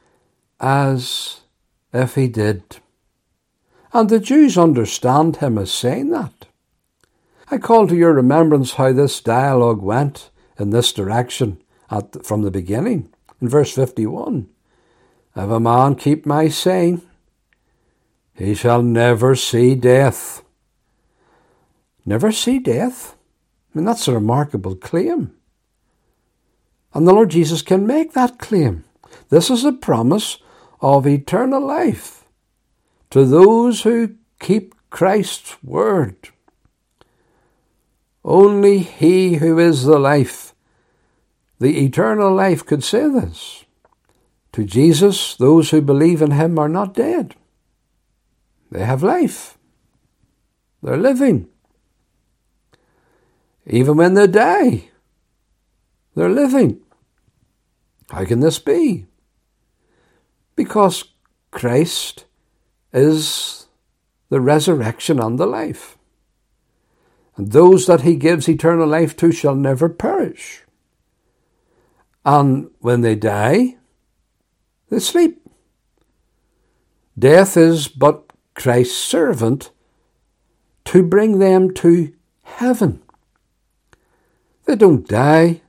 as 0.60 1.42
if 1.94 2.16
he 2.16 2.28
did. 2.28 2.78
And 3.96 4.10
the 4.10 4.20
Jews 4.20 4.58
understand 4.58 5.38
him 5.38 5.58
as 5.58 5.72
saying 5.72 6.10
that. 6.10 6.48
I 7.50 7.58
call 7.58 7.88
to 7.88 7.96
your 7.96 8.12
remembrance 8.12 8.74
how 8.74 8.92
this 8.92 9.22
dialogue 9.22 9.82
went 9.82 10.32
in 10.60 10.72
this 10.72 10.92
direction 10.92 11.64
from 12.22 12.42
the 12.42 12.52
beginning. 12.52 13.08
In 13.40 13.48
verse 13.48 13.72
51, 13.74 14.50
If 15.34 15.50
a 15.50 15.60
man 15.62 15.96
keep 15.96 16.26
my 16.26 16.50
saying, 16.50 17.04
he 18.34 18.54
shall 18.54 18.84
never 18.84 19.34
see 19.34 19.76
death. 19.76 20.44
Never 22.06 22.34
see 22.34 22.60
death? 22.60 23.16
I 23.74 23.78
mean, 23.78 23.86
that's 23.86 24.10
a 24.10 24.14
remarkable 24.14 24.76
claim. 24.76 25.34
And 26.94 27.08
the 27.08 27.14
Lord 27.14 27.30
Jesus 27.30 27.62
can 27.62 27.88
make 27.88 28.12
that 28.12 28.40
claim. 28.40 28.84
This 29.30 29.50
is 29.50 29.64
a 29.64 29.72
promise 29.72 30.40
of 30.82 31.08
eternal 31.08 31.66
life 31.66 32.25
to 33.10 33.26
those 33.26 33.84
who 33.84 34.16
keep 34.40 34.76
Christ's 34.90 35.62
word. 35.64 36.30
Only 38.24 38.80
He 38.80 39.36
who 39.36 39.60
is 39.60 39.86
the 39.86 40.00
life, 40.00 40.54
the 41.60 41.86
eternal 41.86 42.34
life, 42.34 42.66
could 42.66 42.84
say 42.84 43.10
this. 43.10 43.66
To 44.54 44.64
Jesus, 44.64 45.36
those 45.36 45.70
who 45.70 45.82
believe 45.82 46.22
in 46.22 46.32
Him 46.32 46.58
are 46.58 46.70
not 46.70 46.94
dead. 46.94 47.36
They 48.72 48.84
have 48.84 49.04
life. 49.04 49.58
They're 50.82 50.98
living. 50.98 51.48
Even 53.68 53.98
when 53.98 54.14
they 54.14 54.28
die, 54.28 54.90
they're 56.16 56.30
living. 56.30 56.82
How 58.10 58.26
can 58.26 58.40
this 58.40 58.60
be? 58.60 59.08
Because 60.56 61.06
Christ 61.52 62.26
is 62.96 63.68
the 64.30 64.42
resurrection 64.42 65.20
and 65.20 65.38
the 65.38 65.46
life. 65.46 65.98
And 67.36 67.52
those 67.52 67.86
that 67.86 68.02
he 68.02 68.16
gives 68.16 68.48
eternal 68.48 68.88
life 68.88 69.16
to 69.18 69.32
shall 69.32 69.56
never 69.56 69.90
perish. 69.90 70.64
And 72.24 72.72
when 72.80 73.02
they 73.02 73.16
die, 73.16 73.76
they 74.90 75.00
sleep. 75.00 75.42
Death 77.20 77.58
is 77.58 77.88
but 77.88 78.32
Christ's 78.56 78.98
servant 78.98 79.72
to 80.86 81.04
bring 81.04 81.40
them 81.40 81.74
to 81.76 82.14
heaven. 82.44 83.02
They 84.66 84.76
don't 84.76 85.08
die 85.08 85.62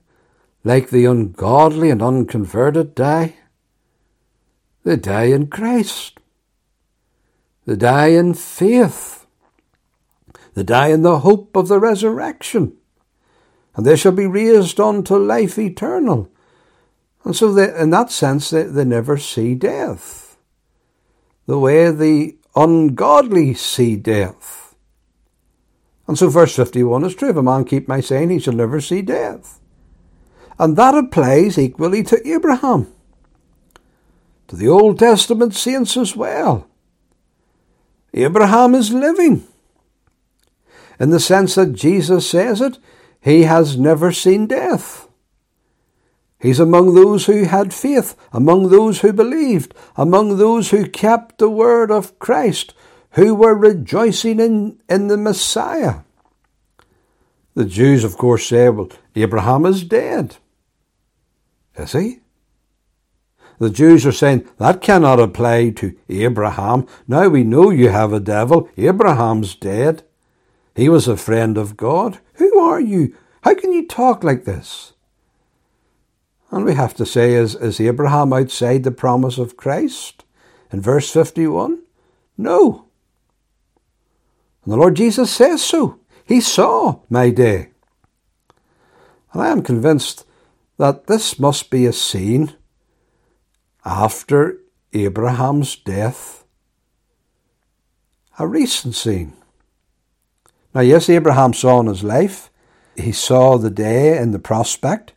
like 0.65 0.91
the 0.91 1.05
ungodly 1.05 1.91
and 1.91 2.03
unconverted 2.03 2.95
die. 2.95 3.37
They 4.85 4.97
die 4.97 5.25
in 5.25 5.49
Christ. 5.49 6.19
They 7.66 7.76
die 7.76 8.09
in 8.09 8.35
faith. 8.35 9.26
They 10.55 10.62
die 10.62 10.88
in 10.88 11.02
the 11.02 11.20
hope 11.20 11.57
of 11.57 11.68
the 11.68 11.81
resurrection. 11.81 12.76
And 13.74 13.85
they 13.85 13.96
shall 13.96 14.12
be 14.12 14.26
raised 14.26 14.81
unto 14.81 15.16
life 15.16 15.59
eternal. 15.59 16.31
And 17.24 17.37
so, 17.37 17.52
they, 17.52 17.76
in 17.79 17.90
that 17.90 18.11
sense, 18.11 18.50
they, 18.50 18.62
they 18.62 18.85
never 18.85 19.18
see 19.18 19.55
death. 19.55 20.38
The 21.46 21.59
way 21.59 21.90
the 21.90 22.37
ungodly 22.55 23.52
see 23.52 23.96
death. 23.96 24.74
And 26.09 26.16
so 26.16 26.29
verse 26.29 26.55
51 26.55 27.05
is 27.05 27.14
true. 27.14 27.31
If 27.31 27.37
a 27.37 27.42
man 27.42 27.64
keep 27.64 27.88
my 27.88 28.00
saying, 28.00 28.31
he 28.31 28.38
shall 28.38 28.55
never 28.55 28.81
see 28.81 29.02
death. 29.02 29.61
And 30.59 30.76
that 30.76 30.94
applies 30.94 31.59
equally 31.59 32.02
to 32.05 32.26
Abraham, 32.26 32.87
to 34.48 34.57
the 34.57 34.68
Old 34.68 34.98
Testament 34.98 35.55
saints 35.55 35.96
as 35.96 36.16
well. 36.16 36.66
Abraham 38.16 38.74
is 38.74 38.92
living. 38.92 39.46
In 40.98 41.11
the 41.11 41.20
sense 41.20 41.55
that 41.57 41.74
Jesus 41.74 42.29
says 42.29 42.61
it, 42.61 42.79
he 43.20 43.42
has 43.42 43.76
never 43.76 44.12
seen 44.12 44.46
death. 44.46 45.09
He's 46.38 46.61
among 46.61 46.94
those 46.94 47.26
who 47.26 47.44
had 47.44 47.74
faith, 47.74 48.14
among 48.33 48.68
those 48.68 49.00
who 49.00 49.12
believed, 49.12 49.74
among 49.96 50.37
those 50.37 50.70
who 50.70 50.88
kept 50.88 51.38
the 51.38 51.50
word 51.50 51.90
of 51.90 52.18
Christ, 52.18 52.74
who 53.12 53.35
were 53.35 53.55
rejoicing 53.55 54.38
in, 54.40 54.81
in 54.88 55.09
the 55.09 55.16
Messiah. 55.16 56.00
The 57.55 57.64
Jews, 57.64 58.05
of 58.05 58.18
course, 58.18 58.46
say, 58.46 58.68
well, 58.68 58.90
Abraham 59.14 59.64
is 59.64 59.83
dead. 59.83 60.37
Is 61.76 61.92
he? 61.92 62.20
The 63.59 63.71
Jews 63.71 64.05
are 64.05 64.12
saying 64.12 64.47
that 64.59 64.83
cannot 64.83 65.21
apply 65.21 65.71
to 65.71 65.97
Abraham. 66.09 66.87
Now 67.09 67.29
we 67.29 67.42
know 67.42 67.71
you 67.71 67.88
have 67.88 68.12
a 68.12 68.21
devil. 68.21 68.69
Abraham's 68.77 69.55
dead. 69.55 70.03
He 70.75 70.88
was 70.88 71.09
a 71.09 71.16
friend 71.16 71.57
of 71.57 71.77
God. 71.77 72.19
Who 72.35 72.59
are 72.59 72.81
you? 72.81 73.16
How 73.42 73.55
can 73.55 73.73
you 73.73 73.87
talk 73.87 74.23
like 74.23 74.45
this? 74.45 74.92
And 76.51 76.64
we 76.64 76.75
have 76.75 76.95
to 76.95 77.07
say, 77.07 77.35
is, 77.35 77.55
is 77.55 77.81
Abraham 77.81 78.33
outside 78.33 78.85
the 78.85 78.90
promise 78.90 79.38
of 79.38 79.57
Christ? 79.57 80.25
In 80.71 80.81
verse 80.81 81.11
51? 81.11 81.83
No. 82.37 82.87
And 84.64 84.73
the 84.73 84.77
Lord 84.77 84.97
Jesus 84.97 85.31
says 85.31 85.62
so. 85.62 86.01
He 86.25 86.40
saw 86.40 87.01
my 87.09 87.31
day. 87.31 87.71
And 89.33 89.42
I 89.42 89.49
am 89.49 89.62
convinced 89.62 90.27
that 90.79 91.07
this 91.07 91.38
must 91.38 91.71
be 91.71 91.87
a 91.87 91.92
scene 91.92 92.55
after 93.87 94.59
Abraham's 94.92 95.77
death. 95.77 96.44
A 98.38 98.46
recent 98.46 98.96
scene. 98.96 99.33
Now, 100.75 100.81
yes, 100.81 101.09
Abraham 101.09 101.55
saw 101.55 101.81
in 101.81 101.87
his 101.87 102.03
life, 102.03 102.51
he 102.96 103.12
saw 103.12 103.57
the 103.57 103.70
day 103.70 104.18
and 104.18 104.35
the 104.35 104.38
prospect, 104.38 105.12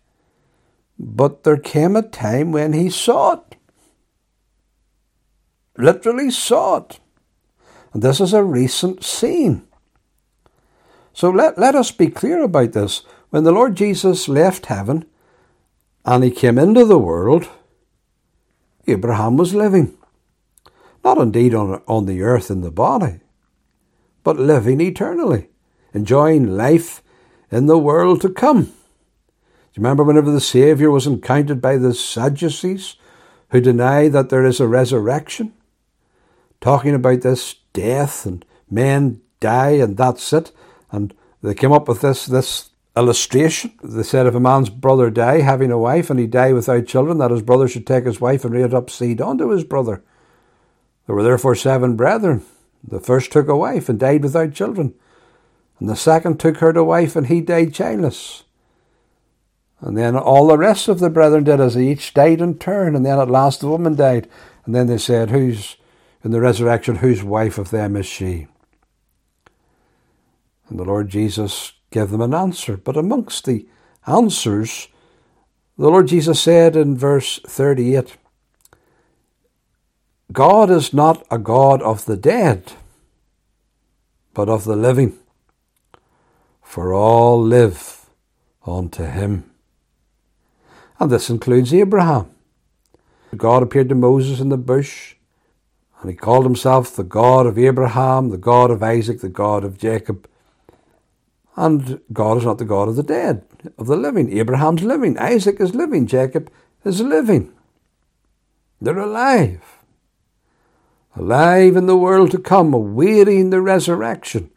but 0.97 1.43
there 1.43 1.57
came 1.57 1.95
a 1.95 2.01
time 2.01 2.51
when 2.51 2.73
he 2.73 2.89
saw 2.89 3.33
it. 3.33 3.55
Literally 5.77 6.29
saw 6.29 6.77
it. 6.77 6.99
And 7.93 8.03
this 8.03 8.21
is 8.21 8.33
a 8.33 8.43
recent 8.43 9.03
scene. 9.03 9.65
So 11.13 11.29
let, 11.29 11.57
let 11.57 11.75
us 11.75 11.91
be 11.91 12.07
clear 12.07 12.43
about 12.43 12.73
this. 12.73 13.01
When 13.29 13.43
the 13.43 13.51
Lord 13.51 13.75
Jesus 13.75 14.27
left 14.27 14.67
heaven 14.67 15.05
and 16.05 16.23
he 16.23 16.31
came 16.31 16.59
into 16.59 16.85
the 16.85 16.99
world, 16.99 17.49
Abraham 18.91 19.37
was 19.37 19.53
living. 19.53 19.97
Not 21.03 21.17
indeed 21.17 21.53
on, 21.53 21.81
on 21.87 22.05
the 22.05 22.21
earth 22.21 22.51
in 22.51 22.61
the 22.61 22.71
body, 22.71 23.21
but 24.23 24.37
living 24.37 24.81
eternally, 24.81 25.49
enjoying 25.93 26.57
life 26.57 27.01
in 27.51 27.67
the 27.67 27.77
world 27.77 28.21
to 28.21 28.29
come. 28.29 28.63
Do 28.63 28.71
you 29.75 29.83
remember 29.83 30.03
whenever 30.03 30.31
the 30.31 30.41
Saviour 30.41 30.91
was 30.91 31.07
encountered 31.07 31.61
by 31.61 31.77
the 31.77 31.93
Sadducees 31.93 32.95
who 33.49 33.61
deny 33.61 34.07
that 34.09 34.29
there 34.29 34.45
is 34.45 34.59
a 34.59 34.67
resurrection? 34.67 35.53
Talking 36.59 36.93
about 36.93 37.21
this 37.21 37.55
death 37.73 38.25
and 38.25 38.43
men 38.69 39.21
die 39.39 39.71
and 39.71 39.95
that's 39.95 40.33
it. 40.33 40.51
And 40.91 41.13
they 41.41 41.53
came 41.53 41.71
up 41.71 41.87
with 41.87 42.01
this, 42.01 42.25
this 42.25 42.71
illustration. 42.99 43.71
They 43.83 44.03
said 44.03 44.27
if 44.27 44.35
a 44.35 44.39
man's 44.39 44.69
brother 44.69 45.09
die 45.09 45.41
having 45.41 45.71
a 45.71 45.77
wife 45.77 46.09
and 46.09 46.19
he 46.19 46.27
die 46.27 46.53
without 46.53 46.85
children, 46.85 47.17
that 47.17 47.31
his 47.31 47.41
brother 47.41 47.67
should 47.67 47.87
take 47.87 48.05
his 48.05 48.21
wife 48.21 48.45
and 48.45 48.53
raise 48.53 48.73
up 48.73 48.89
seed 48.89 49.21
unto 49.21 49.49
his 49.49 49.63
brother. 49.63 50.03
There 51.07 51.15
were 51.15 51.23
therefore 51.23 51.55
seven 51.55 51.95
brethren. 51.95 52.45
The 52.83 52.99
first 52.99 53.31
took 53.31 53.47
a 53.47 53.57
wife 53.57 53.89
and 53.89 53.99
died 53.99 54.23
without 54.23 54.53
children. 54.53 54.93
And 55.79 55.89
the 55.89 55.95
second 55.95 56.39
took 56.39 56.57
her 56.57 56.73
to 56.73 56.83
wife 56.83 57.15
and 57.15 57.27
he 57.27 57.41
died 57.41 57.73
childless. 57.73 58.43
And 59.79 59.97
then 59.97 60.17
all 60.17 60.47
the 60.47 60.57
rest 60.57 60.89
of 60.89 60.99
the 60.99 61.09
brethren 61.09 61.45
did 61.45 61.61
as 61.61 61.75
they 61.75 61.87
each 61.87 62.13
died 62.13 62.41
in 62.41 62.59
turn. 62.59 62.95
And 62.95 63.05
then 63.05 63.17
at 63.17 63.29
last 63.29 63.61
the 63.61 63.69
woman 63.69 63.95
died. 63.95 64.27
And 64.65 64.75
then 64.75 64.87
they 64.87 64.97
said, 64.97 65.29
Who's 65.29 65.77
in 66.23 66.31
the 66.31 66.41
resurrection, 66.41 66.97
whose 66.97 67.23
wife 67.23 67.57
of 67.57 67.69
them 67.69 67.95
is 67.95 68.05
she? 68.05 68.47
And 70.67 70.77
the 70.77 70.83
Lord 70.83 71.09
Jesus 71.09 71.71
gave 71.91 72.09
them 72.09 72.21
an 72.21 72.33
answer. 72.33 72.77
But 72.77 72.97
amongst 72.97 73.45
the 73.45 73.67
answers, 74.05 74.87
the 75.77 75.89
Lord 75.89 76.07
Jesus 76.07 76.41
said 76.41 76.75
in 76.75 76.97
verse 76.97 77.39
38 77.45 78.17
God 80.31 80.69
is 80.69 80.93
not 80.93 81.25
a 81.31 81.39
God 81.39 81.81
of 81.81 82.05
the 82.05 82.17
dead, 82.17 82.73
but 84.33 84.47
of 84.47 84.63
the 84.63 84.75
living, 84.75 85.17
for 86.61 86.93
all 86.93 87.41
live 87.41 88.09
unto 88.65 89.05
him. 89.05 89.49
And 90.99 91.09
this 91.09 91.29
includes 91.29 91.73
Abraham. 91.73 92.29
God 93.35 93.63
appeared 93.63 93.89
to 93.89 93.95
Moses 93.95 94.39
in 94.39 94.49
the 94.49 94.57
bush, 94.57 95.15
and 96.01 96.09
he 96.09 96.15
called 96.15 96.45
himself 96.45 96.95
the 96.95 97.03
God 97.03 97.47
of 97.47 97.57
Abraham, 97.57 98.29
the 98.29 98.37
God 98.37 98.69
of 98.69 98.83
Isaac, 98.83 99.21
the 99.21 99.29
God 99.29 99.63
of 99.63 99.77
Jacob. 99.77 100.27
And 101.59 101.99
God 102.13 102.37
is 102.37 102.45
not 102.45 102.57
the 102.57 102.63
God 102.63 102.87
of 102.87 102.95
the 102.95 103.03
dead, 103.03 103.43
of 103.77 103.87
the 103.87 103.97
living. 103.97 104.31
Abraham's 104.31 104.81
living, 104.81 105.17
Isaac 105.17 105.59
is 105.59 105.75
living, 105.75 106.07
Jacob 106.07 106.49
is 106.85 107.01
living. 107.01 107.51
They're 108.79 108.97
alive. 108.97 109.61
Alive 111.17 111.75
in 111.75 111.85
the 111.85 111.97
world 111.97 112.31
to 112.31 112.39
come, 112.39 112.73
awaiting 112.73 113.49
the 113.49 113.59
resurrection. 113.59 114.51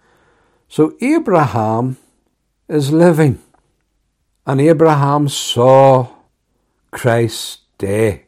So 0.68 0.94
Abraham 1.00 1.96
is 2.68 2.92
living. 2.92 3.42
And 4.46 4.60
Abraham 4.60 5.28
saw 5.28 6.08
Christ's 6.92 7.62
day 7.78 8.26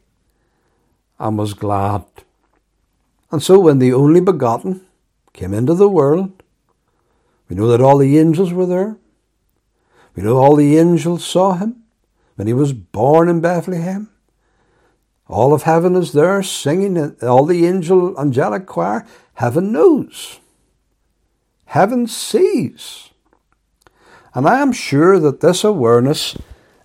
and 1.17 1.37
was 1.37 1.53
glad. 1.53 2.03
And 3.31 3.41
so 3.41 3.57
when 3.57 3.79
the 3.79 3.93
only 3.93 4.19
begotten 4.19 4.85
came 5.31 5.53
into 5.53 5.75
the 5.75 5.87
world, 5.87 6.43
we 7.49 7.55
know 7.55 7.67
that 7.67 7.81
all 7.81 7.97
the 7.97 8.17
angels 8.17 8.51
were 8.51 8.65
there. 8.65 8.97
We 10.15 10.23
know 10.23 10.37
all 10.37 10.55
the 10.55 10.77
angels 10.77 11.25
saw 11.25 11.53
him 11.53 11.83
when 12.35 12.47
he 12.47 12.53
was 12.53 12.73
born 12.73 13.29
in 13.29 13.41
Bethlehem. 13.41 14.09
All 15.27 15.53
of 15.53 15.63
heaven 15.63 15.95
is 15.95 16.13
there 16.13 16.41
singing, 16.43 17.17
all 17.21 17.45
the 17.45 17.65
angel 17.65 18.19
angelic 18.19 18.65
choir. 18.65 19.05
Heaven 19.33 19.71
knows. 19.71 20.39
Heaven 21.65 22.07
sees. 22.07 23.09
And 24.33 24.47
I 24.47 24.59
am 24.59 24.71
sure 24.71 25.19
that 25.19 25.41
this 25.41 25.63
awareness 25.63 26.37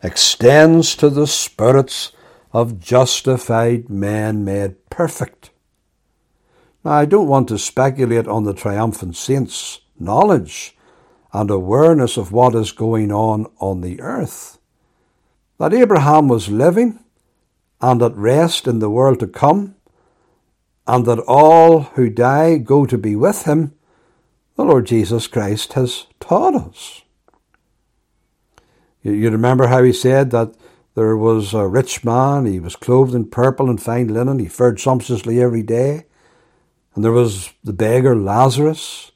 extends 0.03 0.95
to 0.97 1.11
the 1.11 1.27
spirits 1.27 2.13
of 2.53 2.81
justified 2.81 3.91
men 3.91 4.45
made 4.45 4.89
perfect. 4.89 5.51
Now, 6.85 6.93
I 6.93 7.05
don't 7.05 7.29
want 7.29 7.49
to 7.49 7.59
speculate 7.59 8.27
on 8.27 8.45
the 8.45 8.55
triumphant 8.55 9.17
saints' 9.17 9.81
knowledge 10.01 10.77
and 11.33 11.51
awareness 11.51 12.17
of 12.17 12.33
what 12.33 12.55
is 12.55 12.73
going 12.73 13.13
on 13.13 13.47
on 13.59 13.81
the 13.81 14.01
earth. 14.01 14.59
That 15.59 15.75
Abraham 15.75 16.29
was 16.29 16.49
living 16.49 16.99
and 17.81 18.03
at 18.03 18.17
rest 18.17 18.67
in 18.67 18.79
the 18.79 18.91
world 18.91 19.21
to 19.21 19.27
come, 19.27 19.75
and 20.87 21.07
that 21.07 21.21
all 21.21 21.81
who 21.95 22.11
die 22.11 22.59
go 22.59 22.85
to 22.85 22.99
be 22.99 23.15
with 23.15 23.45
him, 23.45 23.75
the 24.57 24.65
Lord 24.65 24.87
Jesus 24.87 25.27
Christ 25.27 25.75
has 25.75 26.07
taught 26.19 26.55
us. 26.55 27.03
You, 29.03 29.31
remember 29.31 29.69
how 29.69 29.83
he 29.83 29.93
said 29.93 30.31
that 30.33 30.55
there 30.95 31.17
was 31.17 31.55
a 31.55 31.67
rich 31.67 32.05
man, 32.05 32.45
he 32.45 32.61
was 32.61 32.77
clothed 32.77 33.15
in 33.15 33.31
purple 33.31 33.71
and 33.71 33.81
fine 33.81 34.09
linen, 34.09 34.39
he 34.39 34.49
fared 34.49 34.79
sumptuously 34.79 35.41
every 35.41 35.63
day. 35.63 36.05
And 36.95 37.05
there 37.05 37.13
was 37.13 37.53
the 37.65 37.73
beggar 37.73 38.17
Lazarus, 38.17 39.10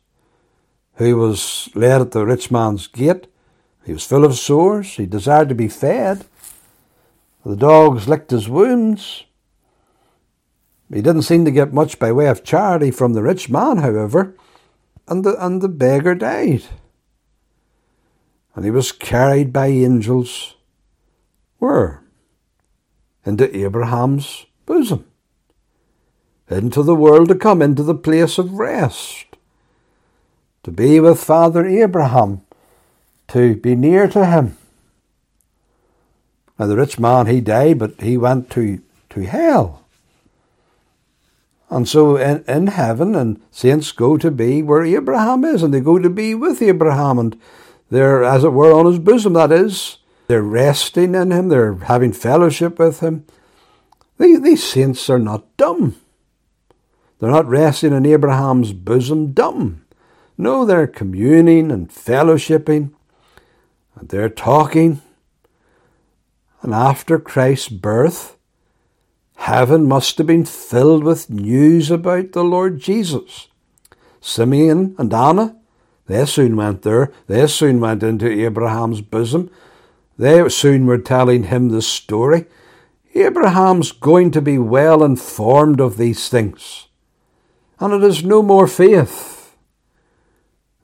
who 0.96 1.16
was 1.16 1.68
laid 1.74 2.00
at 2.00 2.10
the 2.12 2.24
rich 2.24 2.50
man's 2.50 2.86
gate. 2.86 3.26
He 3.84 3.92
was 3.92 4.06
full 4.06 4.24
of 4.24 4.36
sores, 4.36 4.94
he 4.94 5.06
desired 5.06 5.48
to 5.50 5.54
be 5.54 5.68
fed. 5.68 6.26
The 7.44 7.56
dogs 7.56 8.08
licked 8.08 8.30
his 8.30 8.48
wounds. 8.48 9.24
He 10.92 11.02
didn't 11.02 11.22
seem 11.22 11.44
to 11.44 11.50
get 11.50 11.72
much 11.72 11.98
by 11.98 12.12
way 12.12 12.28
of 12.28 12.44
charity 12.44 12.90
from 12.90 13.12
the 13.12 13.22
rich 13.22 13.50
man, 13.50 13.78
however, 13.78 14.36
and 15.08 15.24
the, 15.24 15.44
and 15.44 15.60
the 15.60 15.68
beggar 15.68 16.14
died. 16.14 16.62
And 18.54 18.64
he 18.64 18.70
was 18.70 18.92
carried 18.92 19.52
by 19.52 19.66
angels 19.66 20.54
where? 21.58 22.02
Into 23.24 23.56
Abraham's 23.56 24.46
bosom, 24.66 25.06
into 26.50 26.82
the 26.82 26.94
world 26.94 27.28
to 27.28 27.34
come, 27.34 27.62
into 27.62 27.82
the 27.82 27.94
place 27.94 28.36
of 28.36 28.52
rest, 28.52 29.33
to 30.64 30.70
be 30.70 30.98
with 30.98 31.22
Father 31.22 31.64
Abraham, 31.66 32.42
to 33.28 33.56
be 33.56 33.76
near 33.76 34.08
to 34.08 34.26
him. 34.26 34.56
Now, 36.58 36.66
the 36.66 36.76
rich 36.76 36.98
man, 36.98 37.26
he 37.26 37.40
died, 37.40 37.78
but 37.78 38.00
he 38.00 38.16
went 38.16 38.50
to, 38.50 38.80
to 39.10 39.20
hell. 39.20 39.84
And 41.68 41.88
so 41.88 42.16
in, 42.16 42.44
in 42.46 42.68
heaven, 42.68 43.14
and 43.14 43.40
saints 43.50 43.92
go 43.92 44.16
to 44.16 44.30
be 44.30 44.62
where 44.62 44.84
Abraham 44.84 45.44
is, 45.44 45.62
and 45.62 45.74
they 45.74 45.80
go 45.80 45.98
to 45.98 46.10
be 46.10 46.34
with 46.34 46.62
Abraham, 46.62 47.18
and 47.18 47.40
they're, 47.90 48.24
as 48.24 48.44
it 48.44 48.52
were, 48.52 48.72
on 48.72 48.86
his 48.86 48.98
bosom, 48.98 49.34
that 49.34 49.52
is. 49.52 49.98
They're 50.26 50.42
resting 50.42 51.14
in 51.14 51.32
him, 51.32 51.48
they're 51.48 51.74
having 51.74 52.12
fellowship 52.12 52.78
with 52.78 53.00
him. 53.00 53.26
These, 54.18 54.40
these 54.40 54.62
saints 54.62 55.10
are 55.10 55.18
not 55.18 55.56
dumb. 55.56 55.96
They're 57.18 57.30
not 57.30 57.46
resting 57.46 57.92
in 57.92 58.06
Abraham's 58.06 58.72
bosom 58.72 59.32
dumb. 59.32 59.83
No, 60.36 60.64
they're 60.64 60.86
communing 60.86 61.70
and 61.70 61.88
fellowshipping, 61.88 62.92
and 63.96 64.08
they're 64.08 64.28
talking 64.28 65.00
and 66.64 66.72
after 66.72 67.18
Christ's 67.18 67.68
birth, 67.68 68.38
heaven 69.36 69.86
must 69.86 70.16
have 70.16 70.26
been 70.26 70.46
filled 70.46 71.04
with 71.04 71.28
news 71.28 71.90
about 71.90 72.32
the 72.32 72.42
Lord 72.42 72.80
Jesus. 72.80 73.48
Simeon 74.22 74.96
and 74.98 75.12
Anna, 75.12 75.56
they 76.06 76.24
soon 76.24 76.56
went 76.56 76.80
there. 76.80 77.12
They 77.26 77.46
soon 77.48 77.80
went 77.80 78.02
into 78.02 78.30
Abraham's 78.30 79.02
bosom. 79.02 79.50
They 80.16 80.48
soon 80.48 80.86
were 80.86 80.96
telling 80.96 81.44
him 81.44 81.68
the 81.68 81.82
story. 81.82 82.46
Abraham's 83.14 83.92
going 83.92 84.30
to 84.30 84.40
be 84.40 84.56
well 84.56 85.04
informed 85.04 85.82
of 85.82 85.98
these 85.98 86.30
things. 86.30 86.86
And 87.78 87.92
it 87.92 88.02
is 88.02 88.24
no 88.24 88.42
more 88.42 88.66
faith. 88.66 89.33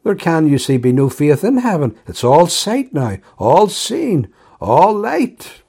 There 0.02 0.14
can, 0.14 0.48
you 0.48 0.58
see, 0.58 0.76
be 0.76 0.92
no 0.92 1.08
faith 1.08 1.44
in 1.44 1.58
heaven. 1.58 1.96
It's 2.06 2.24
all 2.24 2.46
sight 2.46 2.94
now, 2.94 3.18
all 3.38 3.68
seen, 3.68 4.32
all 4.60 4.94
light. 4.94 5.62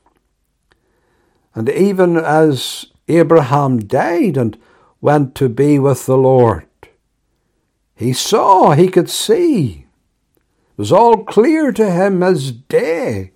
And 1.54 1.70
even 1.70 2.16
as 2.18 2.86
Abraham 3.08 3.80
died 3.80 4.38
and 4.38 4.58
went 5.02 5.36
to 5.36 5.50
be 5.50 5.80
with 5.80 6.06
the 6.06 6.18
Lord, 6.18 6.66
he 7.94 8.14
saw, 8.14 8.72
he 8.72 8.88
could 8.88 9.10
see. 9.10 9.86
It 10.36 10.78
was 10.78 10.92
all 10.92 11.24
clear 11.24 11.72
to 11.74 11.92
him 11.92 12.24
as 12.24 12.52
day. 12.52 13.32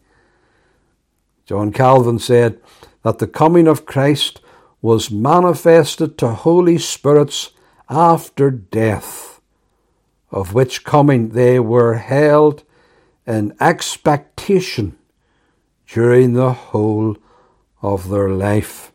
John 1.45 1.71
Calvin 1.71 2.17
said 2.17 2.59
that 3.03 3.19
the 3.19 3.27
coming 3.27 3.67
of 3.67 3.85
Christ 3.85 4.41
was 4.81 5.11
manifested 5.11 6.17
to 6.17 6.29
holy 6.29 6.77
spirits 6.77 7.51
after 7.89 8.49
death, 8.49 9.34
of 10.35 10.53
which 10.53 10.83
coming 10.83 11.29
they 11.29 11.59
were 11.59 11.95
held 11.95 12.63
in 13.25 13.55
expectation 13.61 14.97
during 15.87 16.33
the 16.33 16.51
whole 16.51 17.15
of 17.81 18.09
their 18.09 18.29
life. 18.29 18.91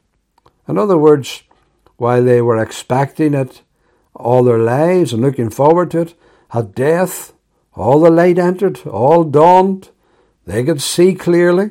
In 0.68 0.76
other 0.76 0.98
words, 0.98 1.42
while 1.96 2.22
they 2.22 2.42
were 2.42 2.62
expecting 2.62 3.33
it 3.33 3.62
all 4.14 4.44
their 4.44 4.59
lives 4.59 5.14
and 5.14 5.22
looking 5.22 5.48
forward 5.48 5.90
to 5.92 6.03
it, 6.03 6.14
at 6.53 6.74
death, 6.74 7.33
all 7.74 8.00
the 8.00 8.11
light 8.11 8.38
entered, 8.38 8.87
all 8.87 9.24
dawned, 9.24 9.88
they 10.44 10.62
could 10.62 10.83
see 10.83 11.14
clearly, 11.14 11.70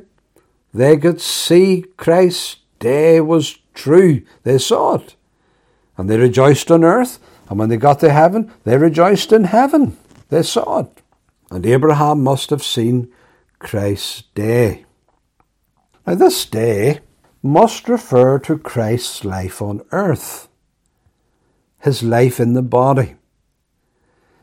they 0.73 0.97
could 0.97 1.21
see 1.21 1.85
Christ's 1.95 2.57
day 2.79 3.21
was 3.21 3.59
true. 3.75 4.23
They 4.43 4.57
saw 4.57 4.95
it. 4.95 5.15
And 5.95 6.09
they 6.09 6.17
rejoiced 6.17 6.71
on 6.71 6.83
earth, 6.83 7.19
and 7.49 7.57
when 7.57 7.69
they 7.69 7.77
got 7.77 7.99
to 8.01 8.11
heaven, 8.11 8.51
they 8.63 8.77
rejoiced 8.77 9.33
in 9.33 9.45
heaven. 9.45 9.97
They 10.29 10.43
saw 10.43 10.81
it. 10.81 11.01
And 11.49 11.65
Abraham 11.65 12.23
must 12.23 12.51
have 12.51 12.63
seen 12.63 13.11
Christ's 13.57 14.23
day. 14.35 14.85
Now, 16.05 16.15
this 16.15 16.45
day 16.45 16.99
must 17.41 17.89
refer 17.89 18.37
to 18.39 18.57
Christ's 18.57 19.25
life 19.25 19.61
on 19.61 19.81
earth, 19.91 20.47
his 21.79 22.03
life 22.03 22.39
in 22.39 22.53
the 22.53 22.61
body, 22.61 23.15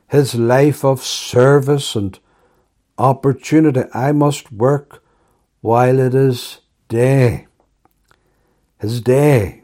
his 0.09 0.35
life 0.35 0.85
of 0.85 1.03
service 1.03 1.95
and 1.95 2.19
opportunity. 2.99 3.83
I 3.95 4.13
must 4.13 4.51
work 4.51 5.03
while 5.61 6.01
it 6.01 6.15
is 6.15 6.61
day. 6.89 7.47
His 8.81 9.01
day. 9.01 9.63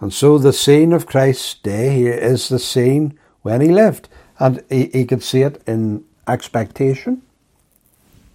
And 0.00 0.12
so 0.12 0.38
the 0.38 0.52
scene 0.52 0.92
of 0.92 1.06
Christ's 1.06 1.54
day 1.54 2.04
is 2.06 2.48
the 2.48 2.58
scene 2.58 3.18
when 3.42 3.60
he 3.60 3.68
lived. 3.68 4.08
And 4.38 4.64
he, 4.70 4.86
he 4.86 5.04
could 5.04 5.22
see 5.22 5.42
it 5.42 5.62
in 5.66 6.04
expectation, 6.26 7.22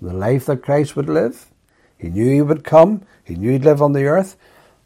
the 0.01 0.13
life 0.13 0.45
that 0.45 0.62
Christ 0.62 0.95
would 0.95 1.10
live. 1.10 1.47
He 1.97 2.10
knew 2.10 2.30
he 2.30 2.41
would 2.41 2.63
come, 2.63 3.01
he 3.23 3.36
knew 3.36 3.51
he'd 3.51 3.65
live 3.65 3.82
on 3.82 3.93
the 3.93 4.06
earth. 4.06 4.38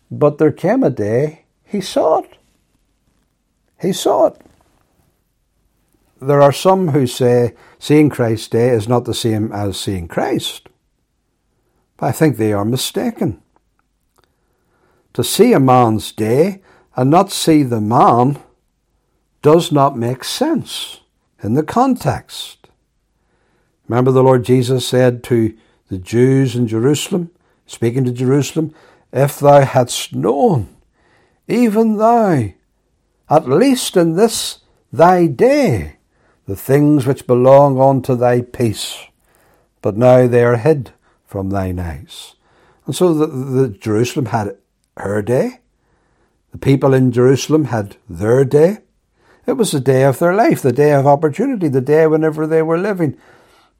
But 0.10 0.38
there 0.38 0.52
came 0.52 0.84
a 0.84 0.90
day 0.90 1.44
he 1.70 1.82
saw 1.82 2.20
it. 2.20 2.38
He 3.80 3.94
saw 3.94 4.28
it. 4.28 4.42
There 6.20 6.42
are 6.42 6.52
some 6.52 6.90
who 6.90 7.06
say 7.06 7.54
seeing 7.78 8.10
Christ's 8.10 8.48
day 8.48 8.70
is 8.70 8.88
not 8.88 9.06
the 9.06 9.14
same 9.14 9.52
as 9.52 9.80
seeing 9.80 10.08
Christ. 10.08 10.68
But 11.98 12.08
I 12.08 12.12
think 12.12 12.38
they 12.38 12.54
are 12.54 12.66
mistaken. 12.66 13.42
To 15.14 15.24
see 15.24 15.54
a 15.54 15.60
man's 15.60 16.12
day 16.12 16.62
and 17.00 17.10
not 17.10 17.32
see 17.32 17.64
the 17.64 17.80
man 17.80 18.38
does 19.42 19.72
not 19.72 19.98
make 19.98 20.22
sense 20.22 21.00
in 21.42 21.54
the 21.54 21.64
context. 21.64 22.68
Remember, 23.88 24.12
the 24.12 24.22
Lord 24.22 24.44
Jesus 24.44 24.86
said 24.86 25.24
to 25.24 25.56
the 25.88 25.98
Jews 25.98 26.58
in 26.58 26.68
Jerusalem, 26.68 27.32
speaking 27.66 28.04
to 28.04 28.12
Jerusalem, 28.12 28.76
If 29.14 29.40
thou 29.40 29.62
hadst 29.62 30.14
known, 30.14 30.76
even 31.48 31.96
thou, 31.96 32.50
at 33.30 33.48
least 33.48 33.96
in 33.96 34.18
this 34.18 34.60
thy 34.92 35.28
day, 35.28 36.00
the 36.48 36.58
things 36.58 37.06
which 37.06 37.26
belong 37.26 37.80
unto 37.80 38.14
thy 38.14 38.42
peace, 38.42 39.06
but 39.82 39.96
now 39.96 40.28
they 40.28 40.44
are 40.44 40.58
hid 40.58 40.92
from 41.26 41.50
thine 41.50 41.80
eyes. 41.80 42.36
And 42.86 42.94
so 42.94 43.14
the, 43.14 43.28
the 43.28 43.70
Jerusalem 43.70 44.26
had 44.26 44.58
her 44.98 45.22
day, 45.22 45.62
the 46.52 46.58
people 46.58 46.94
in 46.94 47.12
Jerusalem 47.12 47.66
had 47.66 47.98
their 48.10 48.44
day. 48.46 48.80
It 49.46 49.54
was 49.54 49.72
the 49.72 49.80
day 49.80 50.04
of 50.04 50.20
their 50.20 50.34
life, 50.34 50.62
the 50.62 50.72
day 50.72 50.94
of 50.94 51.08
opportunity, 51.08 51.68
the 51.68 51.82
day 51.82 52.08
whenever 52.08 52.46
they 52.46 52.62
were 52.62 52.78
living, 52.78 53.18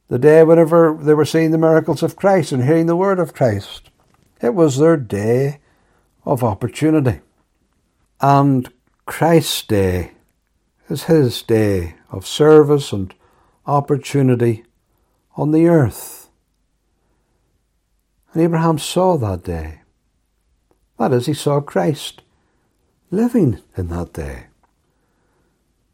the 0.08 0.20
day 0.20 0.44
whenever 0.44 0.98
they 1.00 1.14
were 1.14 1.26
seeing 1.26 1.52
the 1.52 1.58
miracles 1.58 2.02
of 2.02 2.16
Christ 2.16 2.52
and 2.52 2.64
hearing 2.64 2.88
the 2.88 2.96
word 2.96 3.20
of 3.20 3.34
Christ. 3.34 3.90
It 4.42 4.56
was 4.56 4.78
their 4.78 4.98
day 4.98 5.60
of 6.26 6.44
opportunity. 6.44 7.22
And 8.22 8.72
Christ's 9.06 9.64
day 9.64 10.12
is 10.90 11.04
his 11.04 11.42
day 11.44 11.96
of 12.12 12.26
service 12.26 12.92
and 12.92 13.14
opportunity 13.66 14.66
on 15.36 15.52
the 15.52 15.68
earth. 15.68 16.30
And 18.34 18.44
Abraham 18.44 18.78
saw 18.78 19.18
that 19.18 19.44
day. 19.44 19.82
That 20.98 21.14
is, 21.14 21.28
he 21.28 21.34
saw 21.34 21.62
Christ 21.62 22.22
living 23.12 23.60
in 23.76 23.88
that 23.88 24.14
day. 24.14 24.48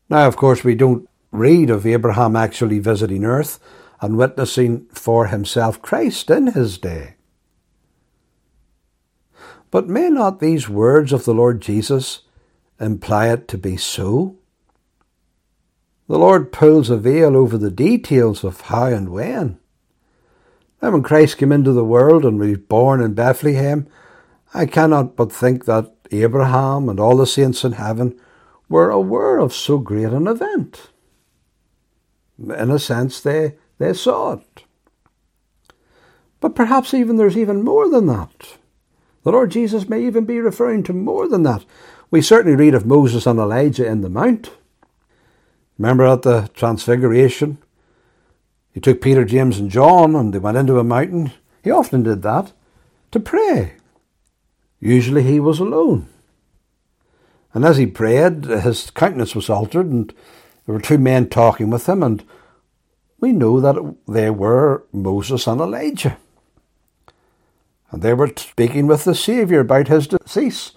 Now, 0.09 0.27
of 0.27 0.35
course, 0.35 0.63
we 0.63 0.75
don't 0.75 1.09
read 1.31 1.69
of 1.69 1.85
Abraham 1.85 2.35
actually 2.35 2.79
visiting 2.79 3.25
earth 3.25 3.59
and 4.01 4.17
witnessing 4.17 4.85
for 4.93 5.27
himself 5.27 5.81
Christ 5.81 6.29
in 6.29 6.47
his 6.47 6.77
day. 6.77 7.15
But 9.71 9.87
may 9.87 10.09
not 10.09 10.39
these 10.39 10.69
words 10.69 11.11
of 11.11 11.25
the 11.25 11.33
Lord 11.33 11.61
Jesus 11.61 12.21
imply 12.79 13.29
it 13.29 13.47
to 13.49 13.57
be 13.57 13.77
so? 13.77 14.37
The 16.07 16.19
Lord 16.19 16.51
pulls 16.51 16.89
a 16.89 16.97
veil 16.97 17.35
over 17.35 17.57
the 17.57 17.71
details 17.71 18.43
of 18.43 18.61
how 18.61 18.85
and 18.85 19.09
when. 19.09 19.59
Now, 20.81 20.91
when 20.91 21.03
Christ 21.03 21.37
came 21.37 21.51
into 21.51 21.71
the 21.71 21.83
world 21.83 22.25
and 22.25 22.39
was 22.39 22.57
born 22.57 23.01
in 23.01 23.15
Bethlehem, 23.15 23.87
I 24.53 24.67
cannot 24.67 25.15
but 25.15 25.31
think 25.31 25.65
that 25.65 25.94
Abraham 26.11 26.89
and 26.89 26.99
all 26.99 27.17
the 27.17 27.27
saints 27.27 27.63
in 27.63 27.73
heaven 27.73 28.19
were 28.69 28.89
aware 28.89 29.37
of 29.37 29.53
so 29.53 29.77
great 29.77 30.05
an 30.05 30.27
event. 30.27 30.89
In 32.39 32.71
a 32.71 32.79
sense, 32.79 33.19
they, 33.19 33.55
they 33.77 33.93
saw 33.93 34.33
it. 34.33 34.63
But 36.39 36.55
perhaps 36.55 36.93
even 36.93 37.17
there's 37.17 37.37
even 37.37 37.63
more 37.63 37.89
than 37.89 38.07
that. 38.07 38.57
The 39.23 39.31
Lord 39.31 39.51
Jesus 39.51 39.89
may 39.89 40.05
even 40.05 40.25
be 40.25 40.39
referring 40.39 40.83
to 40.83 40.93
more 40.93 41.27
than 41.27 41.43
that. 41.43 41.65
We 42.11 42.21
certainly 42.21 42.55
read 42.55 42.75
of 42.75 42.85
Moses 42.85 43.25
and 43.25 43.39
Elijah 43.39 43.87
in 43.87 44.01
the 44.01 44.09
Mount. 44.09 44.51
Remember 45.77 46.05
at 46.05 46.21
the 46.21 46.49
Transfiguration? 46.53 47.57
He 48.73 48.79
took 48.79 49.01
Peter, 49.01 49.25
James, 49.25 49.57
and 49.57 49.71
John 49.71 50.15
and 50.15 50.33
they 50.33 50.39
went 50.39 50.57
into 50.57 50.79
a 50.79 50.83
mountain. 50.83 51.31
He 51.63 51.71
often 51.71 52.03
did 52.03 52.21
that 52.21 52.51
to 53.11 53.19
pray. 53.19 53.73
Usually 54.85 55.23
he 55.23 55.39
was 55.39 55.59
alone. 55.59 56.07
And 57.55 57.65
as 57.65 57.77
he 57.77 57.87
prayed, 57.87 58.43
his 58.43 58.91
countenance 58.91 59.33
was 59.33 59.49
altered, 59.49 59.87
and 59.87 60.13
there 60.65 60.75
were 60.75 60.81
two 60.81 60.99
men 60.99 61.27
talking 61.27 61.71
with 61.71 61.89
him, 61.89 62.03
and 62.03 62.23
we 63.19 63.31
know 63.31 63.59
that 63.59 63.95
they 64.07 64.29
were 64.29 64.83
Moses 64.93 65.47
and 65.47 65.59
Elijah. 65.59 66.17
And 67.89 68.03
they 68.03 68.13
were 68.13 68.31
speaking 68.37 68.85
with 68.85 69.05
the 69.05 69.15
Saviour 69.15 69.61
about 69.61 69.87
his 69.87 70.05
decease, 70.05 70.73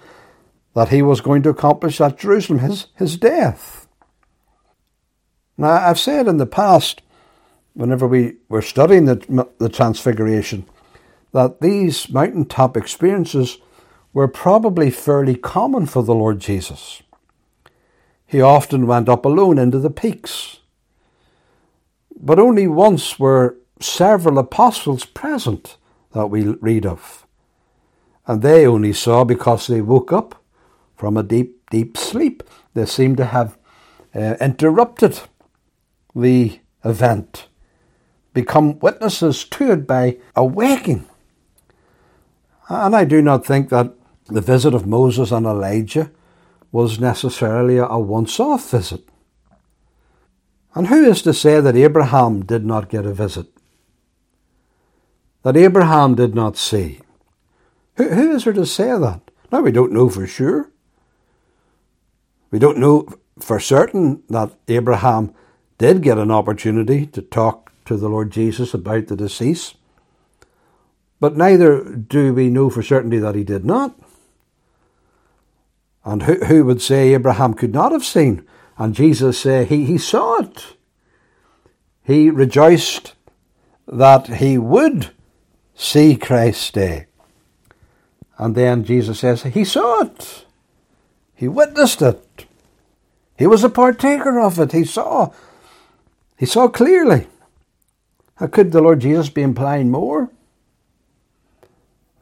that 0.74 0.88
he 0.88 1.02
was 1.02 1.20
going 1.20 1.42
to 1.42 1.50
accomplish 1.50 2.00
at 2.00 2.18
Jerusalem, 2.18 2.60
his, 2.60 2.86
his 2.94 3.18
death. 3.18 3.88
Now, 5.58 5.72
I've 5.72 5.98
said 5.98 6.26
in 6.26 6.38
the 6.38 6.46
past, 6.46 7.02
whenever 7.74 8.08
we 8.08 8.36
were 8.48 8.62
studying 8.62 9.04
the, 9.04 9.46
the 9.58 9.68
Transfiguration, 9.68 10.64
that 11.32 11.60
these 11.60 12.08
mountaintop 12.08 12.74
experiences 12.74 13.58
were 14.12 14.28
probably 14.28 14.90
fairly 14.90 15.36
common 15.36 15.86
for 15.86 16.02
the 16.02 16.14
Lord 16.14 16.40
Jesus. 16.40 17.02
He 18.26 18.40
often 18.40 18.86
went 18.86 19.08
up 19.08 19.24
alone 19.24 19.58
into 19.58 19.78
the 19.78 19.90
peaks. 19.90 20.58
But 22.20 22.38
only 22.38 22.66
once 22.66 23.18
were 23.18 23.56
several 23.80 24.38
apostles 24.38 25.04
present 25.04 25.76
that 26.12 26.26
we 26.26 26.44
read 26.46 26.84
of. 26.84 27.26
And 28.26 28.42
they 28.42 28.66
only 28.66 28.92
saw 28.92 29.24
because 29.24 29.66
they 29.66 29.80
woke 29.80 30.12
up 30.12 30.42
from 30.96 31.16
a 31.16 31.22
deep, 31.22 31.70
deep 31.70 31.96
sleep. 31.96 32.42
They 32.74 32.84
seemed 32.86 33.16
to 33.18 33.26
have 33.26 33.56
uh, 34.14 34.34
interrupted 34.40 35.20
the 36.14 36.60
event, 36.84 37.48
become 38.34 38.78
witnesses 38.80 39.44
to 39.44 39.72
it 39.72 39.86
by 39.86 40.18
awaking. 40.36 41.06
And 42.68 42.94
I 42.94 43.04
do 43.04 43.22
not 43.22 43.46
think 43.46 43.70
that 43.70 43.94
the 44.28 44.40
visit 44.40 44.74
of 44.74 44.86
Moses 44.86 45.32
and 45.32 45.46
Elijah 45.46 46.10
was 46.70 47.00
necessarily 47.00 47.78
a 47.78 47.98
once 47.98 48.38
off 48.38 48.70
visit. 48.70 49.08
And 50.74 50.88
who 50.88 51.04
is 51.10 51.22
to 51.22 51.32
say 51.32 51.60
that 51.60 51.76
Abraham 51.76 52.44
did 52.44 52.64
not 52.64 52.90
get 52.90 53.06
a 53.06 53.12
visit? 53.12 53.46
That 55.42 55.56
Abraham 55.56 56.14
did 56.14 56.34
not 56.34 56.56
see? 56.56 57.00
Who, 57.96 58.08
who 58.10 58.32
is 58.32 58.44
there 58.44 58.52
to 58.52 58.66
say 58.66 58.98
that? 58.98 59.22
Now, 59.50 59.62
we 59.62 59.72
don't 59.72 59.92
know 59.92 60.10
for 60.10 60.26
sure. 60.26 60.70
We 62.50 62.58
don't 62.58 62.78
know 62.78 63.08
for 63.38 63.58
certain 63.58 64.22
that 64.28 64.52
Abraham 64.68 65.34
did 65.78 66.02
get 66.02 66.18
an 66.18 66.30
opportunity 66.30 67.06
to 67.06 67.22
talk 67.22 67.72
to 67.86 67.96
the 67.96 68.08
Lord 68.08 68.30
Jesus 68.30 68.74
about 68.74 69.06
the 69.06 69.16
decease. 69.16 69.74
But 71.20 71.36
neither 71.36 71.82
do 71.82 72.34
we 72.34 72.50
know 72.50 72.68
for 72.68 72.82
certainty 72.82 73.18
that 73.18 73.34
he 73.34 73.44
did 73.44 73.64
not. 73.64 73.98
And 76.08 76.22
who, 76.22 76.36
who 76.46 76.64
would 76.64 76.80
say 76.80 77.12
Abraham 77.12 77.52
could 77.52 77.74
not 77.74 77.92
have 77.92 78.04
seen? 78.04 78.42
And 78.78 78.94
Jesus 78.94 79.40
said 79.40 79.66
he, 79.66 79.84
he 79.84 79.98
saw 79.98 80.38
it. 80.38 80.76
He 82.02 82.30
rejoiced 82.30 83.12
that 83.86 84.26
he 84.26 84.56
would 84.56 85.10
see 85.74 86.16
Christ's 86.16 86.70
day. 86.70 87.08
And 88.38 88.54
then 88.54 88.84
Jesus 88.84 89.20
says 89.20 89.42
he 89.42 89.66
saw 89.66 90.04
it. 90.04 90.46
He 91.34 91.46
witnessed 91.46 92.00
it. 92.00 92.46
He 93.36 93.46
was 93.46 93.62
a 93.62 93.68
partaker 93.68 94.40
of 94.40 94.58
it. 94.58 94.72
He 94.72 94.84
saw. 94.84 95.30
He 96.38 96.46
saw 96.46 96.68
clearly. 96.68 97.26
How 98.36 98.46
could 98.46 98.72
the 98.72 98.80
Lord 98.80 99.00
Jesus 99.00 99.28
be 99.28 99.42
implying 99.42 99.90
more? 99.90 100.30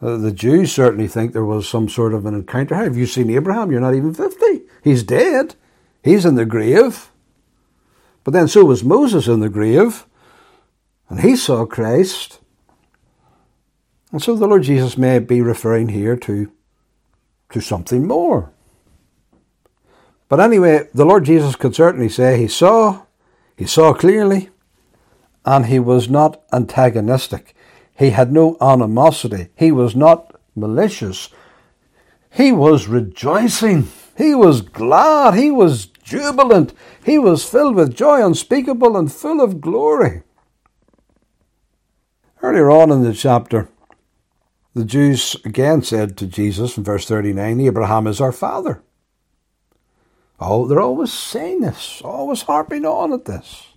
Uh, 0.00 0.16
the 0.16 0.32
Jews 0.32 0.72
certainly 0.72 1.08
think 1.08 1.32
there 1.32 1.44
was 1.44 1.68
some 1.68 1.88
sort 1.88 2.12
of 2.12 2.26
an 2.26 2.34
encounter. 2.34 2.74
Have 2.74 2.96
you 2.96 3.06
seen 3.06 3.30
Abraham? 3.30 3.70
You're 3.70 3.80
not 3.80 3.94
even 3.94 4.12
50. 4.12 4.62
He's 4.84 5.02
dead. 5.02 5.54
He's 6.02 6.24
in 6.24 6.34
the 6.34 6.44
grave. 6.44 7.10
But 8.22 8.32
then 8.32 8.48
so 8.48 8.64
was 8.64 8.84
Moses 8.84 9.26
in 9.26 9.40
the 9.40 9.48
grave. 9.48 10.04
And 11.08 11.20
he 11.20 11.34
saw 11.34 11.64
Christ. 11.64 12.40
And 14.12 14.22
so 14.22 14.36
the 14.36 14.46
Lord 14.46 14.64
Jesus 14.64 14.98
may 14.98 15.18
be 15.18 15.40
referring 15.40 15.88
here 15.88 16.16
to, 16.16 16.52
to 17.50 17.60
something 17.60 18.06
more. 18.06 18.52
But 20.28 20.40
anyway, 20.40 20.88
the 20.92 21.04
Lord 21.04 21.24
Jesus 21.24 21.56
could 21.56 21.74
certainly 21.74 22.08
say 22.08 22.38
he 22.38 22.48
saw, 22.48 23.02
he 23.56 23.64
saw 23.64 23.94
clearly, 23.94 24.50
and 25.44 25.66
he 25.66 25.78
was 25.78 26.08
not 26.08 26.42
antagonistic. 26.52 27.55
He 27.98 28.10
had 28.10 28.32
no 28.32 28.56
animosity. 28.60 29.48
He 29.56 29.72
was 29.72 29.96
not 29.96 30.38
malicious. 30.54 31.30
He 32.30 32.52
was 32.52 32.88
rejoicing. 32.88 33.88
He 34.16 34.34
was 34.34 34.60
glad. 34.60 35.34
He 35.34 35.50
was 35.50 35.86
jubilant. 35.86 36.72
He 37.04 37.18
was 37.18 37.48
filled 37.48 37.74
with 37.74 37.94
joy 37.94 38.24
unspeakable 38.24 38.96
and 38.96 39.12
full 39.12 39.40
of 39.40 39.60
glory. 39.60 40.22
Earlier 42.42 42.70
on 42.70 42.90
in 42.90 43.02
the 43.02 43.14
chapter, 43.14 43.68
the 44.74 44.84
Jews 44.84 45.36
again 45.44 45.82
said 45.82 46.18
to 46.18 46.26
Jesus 46.26 46.76
in 46.76 46.84
verse 46.84 47.06
39, 47.06 47.60
Abraham 47.60 48.06
is 48.06 48.20
our 48.20 48.32
father. 48.32 48.82
Oh, 50.38 50.66
they're 50.66 50.80
always 50.80 51.12
saying 51.12 51.60
this, 51.60 52.02
always 52.04 52.42
harping 52.42 52.84
on 52.84 53.14
at 53.14 53.24
this. 53.24 53.68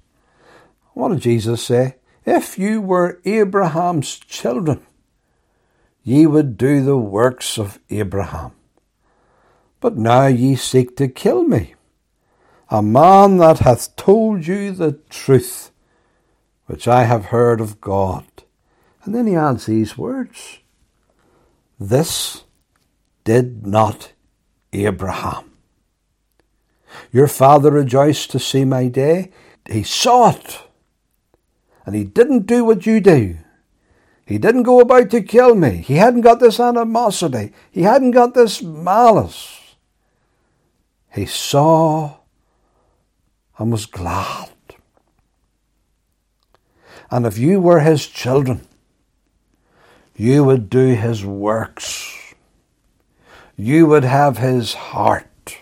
What 0.93 1.09
did 1.09 1.21
Jesus 1.21 1.63
say? 1.63 1.95
If 2.25 2.59
you 2.59 2.81
were 2.81 3.21
Abraham's 3.25 4.17
children, 4.17 4.85
ye 6.03 6.25
would 6.25 6.57
do 6.57 6.83
the 6.83 6.97
works 6.97 7.57
of 7.57 7.79
Abraham. 7.89 8.51
But 9.79 9.97
now 9.97 10.27
ye 10.27 10.55
seek 10.55 10.97
to 10.97 11.07
kill 11.07 11.43
me, 11.43 11.75
a 12.69 12.81
man 12.81 13.37
that 13.37 13.59
hath 13.59 13.95
told 13.95 14.45
you 14.45 14.71
the 14.71 14.99
truth, 15.09 15.71
which 16.65 16.87
I 16.87 17.03
have 17.03 17.25
heard 17.25 17.61
of 17.61 17.79
God. 17.79 18.25
And 19.03 19.15
then 19.15 19.27
he 19.27 19.35
adds 19.35 19.65
these 19.65 19.97
words 19.97 20.59
This 21.79 22.43
did 23.23 23.65
not 23.65 24.11
Abraham. 24.73 25.51
Your 27.11 27.27
father 27.27 27.71
rejoiced 27.71 28.31
to 28.31 28.39
see 28.39 28.65
my 28.65 28.87
day. 28.87 29.31
He 29.69 29.83
saw 29.83 30.31
it 30.31 30.61
and 31.85 31.95
he 31.95 32.03
didn't 32.03 32.45
do 32.45 32.63
what 32.63 32.85
you 32.85 32.99
do. 32.99 33.37
He 34.25 34.37
didn't 34.37 34.63
go 34.63 34.79
about 34.79 35.09
to 35.09 35.21
kill 35.21 35.55
me. 35.55 35.77
He 35.77 35.95
hadn't 35.95 36.21
got 36.21 36.39
this 36.39 36.59
animosity. 36.59 37.51
He 37.71 37.81
hadn't 37.81 38.11
got 38.11 38.35
this 38.35 38.61
malice. 38.61 39.75
He 41.11 41.25
saw 41.25 42.17
and 43.57 43.71
was 43.71 43.85
glad. 43.87 44.49
And 47.09 47.25
if 47.25 47.37
you 47.39 47.59
were 47.59 47.79
his 47.79 48.05
children, 48.05 48.67
you 50.15 50.43
would 50.43 50.69
do 50.69 50.93
his 50.93 51.25
works. 51.25 52.35
You 53.55 53.87
would 53.87 54.03
have 54.03 54.37
his 54.37 54.73
heart. 54.73 55.57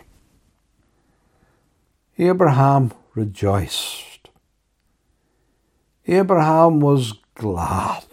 Abraham 2.17 2.91
rejoiced. 3.15 4.06
Abraham 6.07 6.79
was 6.79 7.13
glad. 7.35 8.03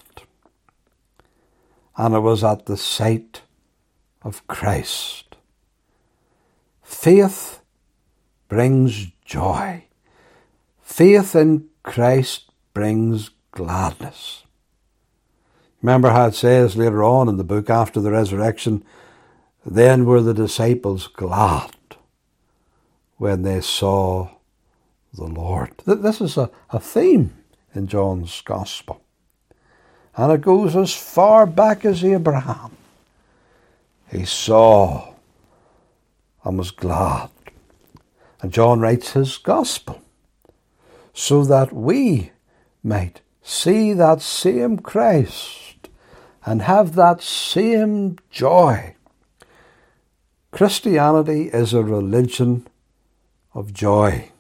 And 1.96 2.14
it 2.14 2.20
was 2.20 2.42
at 2.42 2.66
the 2.66 2.76
sight 2.76 3.42
of 4.22 4.46
Christ. 4.48 5.37
Faith 6.83 7.61
brings 8.48 9.07
joy. 9.24 9.85
Faith 10.83 11.37
in 11.37 11.68
Christ 11.83 12.50
brings 12.72 13.30
gladness. 13.52 14.42
Remember 15.80 16.11
how 16.11 16.26
it 16.26 16.35
says 16.35 16.76
later 16.76 17.04
on 17.04 17.28
in 17.28 17.37
the 17.37 17.44
book 17.44 17.70
after 17.70 18.00
the 18.00 18.11
resurrection, 18.11 18.83
then 19.64 20.04
were 20.04 20.22
the 20.22 20.35
disciples 20.35 21.07
glad 21.07 21.70
when 23.18 23.42
they 23.42 23.61
saw 23.61 24.28
the 25.12 25.26
Lord. 25.26 25.70
This 25.87 26.20
is 26.20 26.37
a, 26.37 26.50
a 26.70 26.80
theme 26.80 27.43
in 27.74 27.87
John's 27.87 28.40
Gospel. 28.42 29.00
And 30.16 30.32
it 30.32 30.40
goes 30.40 30.76
as 30.76 30.94
far 30.94 31.46
back 31.46 31.84
as 31.84 32.04
Abraham. 32.04 32.76
He 34.10 34.24
saw 34.24 35.14
and 36.44 36.58
was 36.58 36.70
glad. 36.70 37.30
And 38.40 38.52
John 38.52 38.80
writes 38.80 39.12
his 39.12 39.38
Gospel 39.38 40.02
so 41.12 41.44
that 41.44 41.72
we 41.72 42.30
might 42.82 43.22
see 43.42 43.92
that 43.92 44.20
same 44.20 44.78
Christ 44.78 45.88
and 46.44 46.62
have 46.62 46.94
that 46.94 47.22
same 47.22 48.18
joy. 48.30 48.94
Christianity 50.50 51.48
is 51.48 51.72
a 51.72 51.82
religion 51.82 52.68
of 53.54 53.72
joy. 53.72 54.30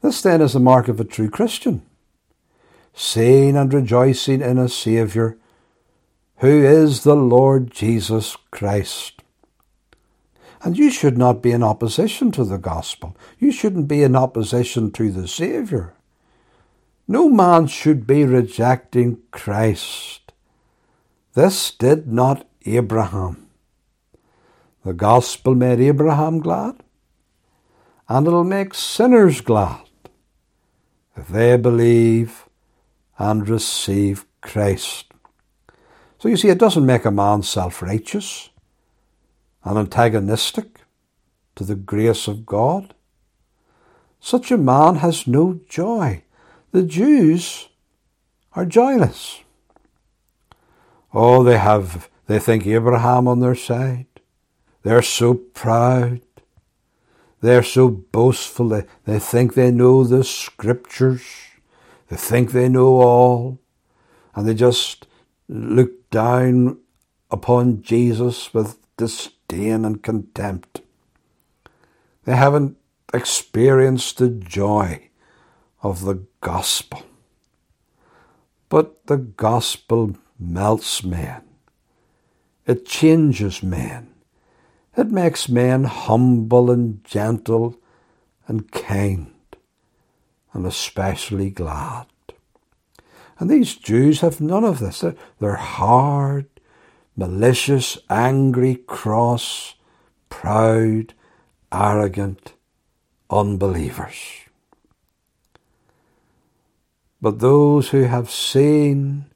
This 0.00 0.22
then 0.22 0.40
is 0.40 0.52
the 0.52 0.60
mark 0.60 0.88
of 0.88 1.00
a 1.00 1.04
true 1.04 1.30
Christian, 1.30 1.82
seeing 2.94 3.56
and 3.56 3.72
rejoicing 3.72 4.40
in 4.40 4.58
a 4.58 4.68
Saviour 4.68 5.36
who 6.38 6.64
is 6.64 7.02
the 7.02 7.16
Lord 7.16 7.70
Jesus 7.70 8.36
Christ. 8.50 9.22
And 10.62 10.76
you 10.76 10.90
should 10.90 11.16
not 11.16 11.42
be 11.42 11.52
in 11.52 11.62
opposition 11.62 12.30
to 12.32 12.44
the 12.44 12.58
gospel. 12.58 13.16
You 13.38 13.52
shouldn't 13.52 13.88
be 13.88 14.02
in 14.02 14.16
opposition 14.16 14.90
to 14.92 15.10
the 15.10 15.28
Saviour. 15.28 15.94
No 17.08 17.28
man 17.28 17.68
should 17.68 18.06
be 18.06 18.24
rejecting 18.24 19.18
Christ. 19.30 20.32
This 21.34 21.70
did 21.70 22.08
not 22.08 22.48
Abraham. 22.64 23.46
The 24.84 24.92
gospel 24.92 25.54
made 25.54 25.80
Abraham 25.80 26.40
glad 26.40 26.82
and 28.08 28.26
it'll 28.26 28.44
make 28.44 28.74
sinners 28.74 29.40
glad 29.40 29.80
if 31.16 31.28
they 31.28 31.56
believe 31.56 32.48
and 33.18 33.48
receive 33.48 34.26
Christ. 34.40 35.06
So 36.18 36.28
you 36.28 36.36
see, 36.36 36.48
it 36.48 36.58
doesn't 36.58 36.86
make 36.86 37.04
a 37.04 37.10
man 37.10 37.42
self 37.42 37.82
righteous 37.82 38.50
and 39.64 39.78
antagonistic 39.78 40.80
to 41.56 41.64
the 41.64 41.74
grace 41.74 42.28
of 42.28 42.46
God. 42.46 42.94
Such 44.20 44.50
a 44.50 44.58
man 44.58 44.96
has 44.96 45.26
no 45.26 45.60
joy. 45.68 46.22
The 46.72 46.82
Jews 46.82 47.68
are 48.52 48.66
joyless. 48.66 49.40
Oh, 51.12 51.42
they 51.42 51.58
have, 51.58 52.10
they 52.26 52.38
think 52.38 52.66
Abraham 52.66 53.28
on 53.28 53.40
their 53.40 53.54
side. 53.54 54.06
They're 54.82 55.02
so 55.02 55.34
proud. 55.34 56.20
They're 57.46 57.62
so 57.62 57.88
boastful. 57.88 58.70
They, 59.04 59.20
think 59.20 59.54
they 59.54 59.70
know 59.70 60.02
the 60.02 60.24
scriptures. 60.24 61.22
They 62.08 62.16
think 62.16 62.50
they 62.50 62.68
know 62.68 63.00
all. 63.00 63.60
And 64.34 64.48
they 64.48 64.54
just 64.54 65.06
look 65.48 66.10
down 66.10 66.80
upon 67.30 67.82
Jesus 67.82 68.52
with 68.52 68.78
disdain 68.96 69.84
and 69.84 70.02
contempt. 70.02 70.80
They 72.24 72.34
haven't 72.34 72.78
experienced 73.14 74.18
the 74.18 74.28
joy 74.28 75.10
of 75.84 76.04
the 76.04 76.26
gospel. 76.40 77.04
But 78.68 79.06
the 79.06 79.18
gospel 79.18 80.16
melts 80.36 81.04
men. 81.04 81.42
It 82.66 82.86
changes 82.86 83.62
men. 83.62 84.15
It 84.96 85.10
makes 85.10 85.48
men 85.48 85.84
humble 85.84 86.70
and 86.70 87.04
gentle 87.04 87.78
and 88.48 88.70
kind 88.72 89.32
and 90.52 90.66
especially 90.66 91.50
glad. 91.50 92.06
And 93.38 93.50
these 93.50 93.74
Jews 93.74 94.20
have 94.20 94.40
none 94.40 94.64
of 94.64 94.78
this. 94.78 95.00
They're, 95.00 95.14
they're 95.38 95.56
hard, 95.56 96.46
malicious, 97.14 97.98
angry, 98.08 98.76
cross, 98.76 99.74
proud, 100.30 101.12
arrogant, 101.70 102.54
unbelievers. 103.28 104.16
But 107.20 107.40
those 107.40 107.90
who 107.90 108.04
have 108.04 108.30
seen 108.30 109.26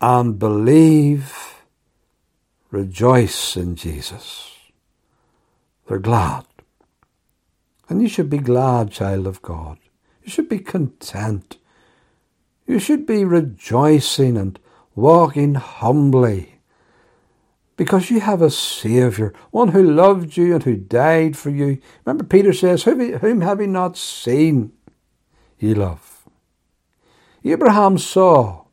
and 0.00 0.38
believe 0.38 1.57
rejoice 2.70 3.56
in 3.56 3.76
Jesus. 3.76 4.54
They're 5.86 5.98
glad. 5.98 6.44
And 7.88 8.02
you 8.02 8.08
should 8.08 8.28
be 8.28 8.38
glad, 8.38 8.90
child 8.90 9.26
of 9.26 9.40
God. 9.40 9.78
You 10.22 10.30
should 10.30 10.48
be 10.48 10.58
content. 10.58 11.56
You 12.66 12.78
should 12.78 13.06
be 13.06 13.24
rejoicing 13.24 14.36
and 14.36 14.58
walking 14.94 15.54
humbly 15.54 16.58
because 17.78 18.10
you 18.10 18.20
have 18.20 18.42
a 18.42 18.50
Saviour, 18.50 19.32
one 19.52 19.68
who 19.68 19.82
loved 19.82 20.36
you 20.36 20.52
and 20.52 20.64
who 20.64 20.76
died 20.76 21.36
for 21.36 21.48
you. 21.48 21.78
Remember, 22.04 22.24
Peter 22.24 22.52
says, 22.52 22.82
Whom 22.82 23.40
have 23.40 23.60
you 23.60 23.68
not 23.68 23.96
seen, 23.96 24.72
ye 25.58 25.72
love? 25.74 26.28
Abraham 27.44 27.96
saw 27.96 28.64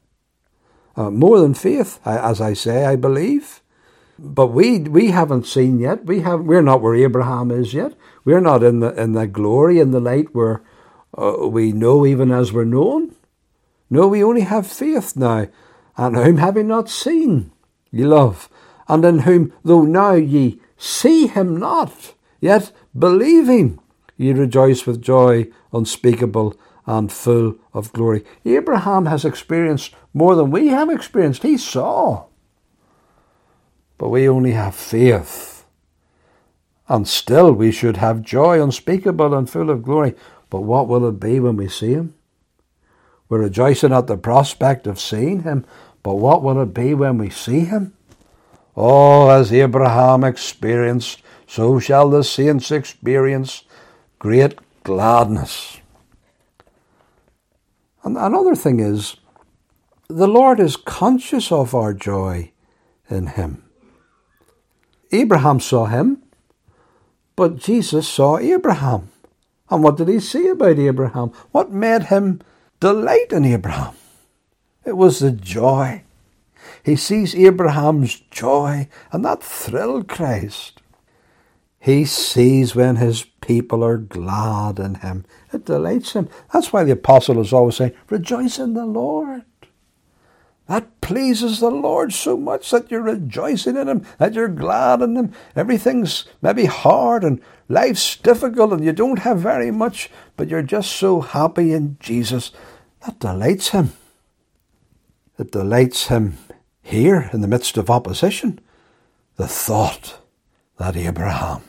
uh, 0.97 1.11
more 1.11 1.39
than 1.39 1.53
faith, 1.53 1.99
as 2.03 2.41
I 2.41 2.53
say, 2.53 2.85
I 2.85 2.95
believe. 2.95 3.61
But 4.17 4.47
we 4.47 4.79
we 4.79 5.11
haven't 5.11 5.45
seen 5.45 5.79
yet. 5.79 6.05
We 6.05 6.21
have 6.21 6.41
we're 6.41 6.61
not 6.61 6.81
where 6.81 6.95
Abraham 6.95 7.51
is 7.51 7.73
yet. 7.73 7.93
We're 8.23 8.41
not 8.41 8.63
in 8.63 8.79
the 8.79 8.93
in 9.01 9.11
the 9.11 9.27
glory 9.27 9.79
in 9.79 9.91
the 9.91 9.99
light 9.99 10.33
where 10.33 10.61
uh, 11.17 11.47
we 11.47 11.71
know 11.71 12.05
even 12.05 12.31
as 12.31 12.53
we're 12.53 12.63
known. 12.63 13.15
No, 13.89 14.07
we 14.07 14.23
only 14.23 14.41
have 14.41 14.67
faith 14.67 15.15
now, 15.15 15.47
and 15.97 16.15
whom 16.15 16.37
have 16.37 16.55
we 16.55 16.63
not 16.63 16.89
seen? 16.89 17.51
Ye 17.91 18.03
love, 18.05 18.49
and 18.87 19.03
in 19.03 19.19
whom 19.19 19.53
though 19.63 19.83
now 19.83 20.13
ye 20.13 20.59
see 20.77 21.27
him 21.27 21.57
not, 21.57 22.13
yet 22.39 22.71
believing 22.97 23.79
ye 24.17 24.31
rejoice 24.31 24.85
with 24.85 25.01
joy 25.01 25.47
unspeakable 25.73 26.55
and 26.85 27.11
full 27.11 27.55
of 27.73 27.91
glory. 27.91 28.23
Abraham 28.45 29.07
has 29.07 29.25
experienced 29.25 29.93
more 30.13 30.35
than 30.35 30.51
we 30.51 30.67
have 30.67 30.89
experienced. 30.89 31.43
He 31.43 31.57
saw. 31.57 32.27
But 33.97 34.09
we 34.09 34.27
only 34.27 34.51
have 34.51 34.75
faith. 34.75 35.65
And 36.87 37.07
still 37.07 37.51
we 37.53 37.71
should 37.71 37.97
have 37.97 38.21
joy 38.21 38.61
unspeakable 38.61 39.33
and 39.33 39.49
full 39.49 39.69
of 39.69 39.83
glory. 39.83 40.13
But 40.49 40.61
what 40.61 40.87
will 40.87 41.07
it 41.07 41.19
be 41.19 41.39
when 41.39 41.57
we 41.57 41.67
see 41.67 41.93
him? 41.93 42.13
We're 43.27 43.41
rejoicing 43.41 43.91
at 43.91 44.07
the 44.07 44.17
prospect 44.17 44.85
of 44.85 44.99
seeing 44.99 45.43
him. 45.43 45.65
But 46.03 46.15
what 46.15 46.43
will 46.43 46.61
it 46.61 46.73
be 46.73 46.93
when 46.93 47.17
we 47.17 47.29
see 47.29 47.61
him? 47.61 47.93
Oh, 48.77 49.29
as 49.29 49.53
Abraham 49.53 50.23
experienced, 50.23 51.21
so 51.47 51.79
shall 51.79 52.09
the 52.09 52.23
saints 52.23 52.71
experience 52.71 53.63
great 54.19 54.59
gladness. 54.83 55.79
And 58.03 58.17
another 58.17 58.55
thing 58.55 58.79
is, 58.79 59.15
the 60.07 60.27
Lord 60.27 60.59
is 60.59 60.77
conscious 60.77 61.51
of 61.51 61.73
our 61.73 61.93
joy 61.93 62.51
in 63.09 63.27
Him. 63.27 63.64
Abraham 65.21 65.59
saw 65.59 65.85
Him, 65.85 66.21
but 67.35 67.57
Jesus 67.57 68.07
saw 68.07 68.37
Abraham. 68.37 69.09
And 69.69 69.83
what 69.83 69.97
did 69.97 70.07
He 70.07 70.19
see 70.19 70.47
about 70.47 70.79
Abraham? 70.79 71.29
What 71.51 71.71
made 71.71 72.03
Him 72.03 72.41
delight 72.79 73.31
in 73.31 73.45
Abraham? 73.45 73.95
It 74.85 74.97
was 74.97 75.19
the 75.19 75.31
joy. 75.31 76.03
He 76.83 76.95
sees 76.95 77.35
Abraham's 77.35 78.19
joy, 78.31 78.87
and 79.11 79.25
that 79.25 79.43
thrilled 79.43 80.07
Christ. 80.07 80.81
He 81.79 82.05
sees 82.05 82.75
when 82.75 82.95
his 82.95 83.25
people 83.41 83.83
are 83.83 83.97
glad 83.97 84.79
in 84.79 84.95
him. 84.95 85.23
It 85.53 85.65
delights 85.65 86.13
him. 86.13 86.29
That's 86.51 86.73
why 86.73 86.83
the 86.83 86.93
apostle 86.93 87.39
is 87.39 87.53
always 87.53 87.75
saying, 87.75 87.93
Rejoice 88.09 88.57
in 88.57 88.73
the 88.73 88.87
Lord. 88.87 89.43
That 90.67 91.01
pleases 91.01 91.59
the 91.59 91.69
Lord 91.69 92.11
so 92.11 92.35
much 92.35 92.71
that 92.71 92.89
you're 92.89 93.01
rejoicing 93.01 93.77
in 93.77 93.87
Him, 93.87 94.05
that 94.17 94.33
you're 94.33 94.47
glad 94.47 95.01
in 95.01 95.15
Him. 95.15 95.33
Everything's 95.55 96.25
maybe 96.41 96.65
hard 96.65 97.23
and 97.23 97.39
life's 97.69 98.15
difficult 98.15 98.73
and 98.73 98.83
you 98.83 98.91
don't 98.91 99.19
have 99.19 99.39
very 99.39 99.69
much, 99.69 100.09
but 100.35 100.47
you're 100.47 100.63
just 100.63 100.91
so 100.91 101.21
happy 101.21 101.71
in 101.73 101.97
Jesus. 101.99 102.51
That 103.05 103.19
delights 103.19 103.69
Him. 103.69 103.93
It 105.37 105.51
delights 105.51 106.07
Him 106.07 106.37
here 106.81 107.29
in 107.33 107.41
the 107.41 107.47
midst 107.47 107.77
of 107.77 107.89
opposition. 107.89 108.59
The 109.35 109.47
thought 109.47 110.21
that 110.77 110.95
Abraham, 110.95 111.61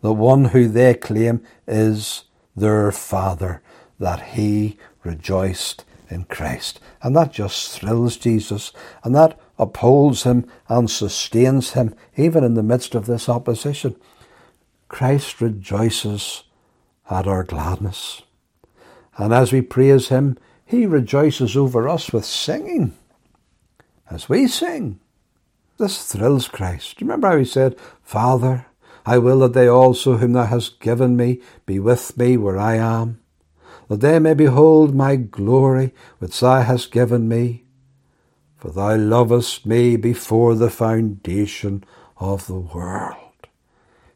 the 0.00 0.12
one 0.12 0.46
who 0.46 0.68
they 0.68 0.94
claim 0.94 1.42
is 1.66 2.24
their 2.54 2.92
father, 2.92 3.62
that 3.98 4.20
he 4.20 4.76
rejoiced 5.04 5.84
in 6.12 6.24
Christ. 6.24 6.78
And 7.02 7.16
that 7.16 7.32
just 7.32 7.72
thrills 7.72 8.16
Jesus 8.16 8.72
and 9.02 9.14
that 9.14 9.38
upholds 9.58 10.22
him 10.22 10.46
and 10.68 10.90
sustains 10.90 11.72
him 11.72 11.94
even 12.16 12.44
in 12.44 12.54
the 12.54 12.62
midst 12.62 12.94
of 12.94 13.06
this 13.06 13.28
opposition. 13.28 13.96
Christ 14.88 15.40
rejoices 15.40 16.44
at 17.10 17.26
our 17.26 17.42
gladness. 17.42 18.22
And 19.16 19.32
as 19.32 19.52
we 19.52 19.62
praise 19.62 20.08
him, 20.08 20.38
he 20.64 20.86
rejoices 20.86 21.56
over 21.56 21.88
us 21.88 22.12
with 22.12 22.24
singing. 22.24 22.94
As 24.10 24.28
we 24.28 24.46
sing, 24.46 25.00
this 25.78 26.04
thrills 26.04 26.48
Christ. 26.48 27.00
Remember 27.00 27.28
how 27.28 27.38
he 27.38 27.44
said, 27.44 27.78
Father, 28.02 28.66
I 29.04 29.18
will 29.18 29.40
that 29.40 29.52
they 29.52 29.66
also 29.66 30.18
whom 30.18 30.32
thou 30.32 30.44
hast 30.44 30.80
given 30.80 31.16
me 31.16 31.40
be 31.66 31.78
with 31.78 32.16
me 32.16 32.36
where 32.36 32.58
I 32.58 32.76
am 32.76 33.21
that 33.88 34.00
they 34.00 34.18
may 34.18 34.34
behold 34.34 34.94
my 34.94 35.16
glory 35.16 35.94
which 36.18 36.40
thou 36.40 36.62
hast 36.62 36.92
given 36.92 37.28
me. 37.28 37.64
For 38.56 38.70
thou 38.70 38.96
lovest 38.96 39.66
me 39.66 39.96
before 39.96 40.54
the 40.54 40.70
foundation 40.70 41.84
of 42.16 42.46
the 42.46 42.60
world. 42.60 43.16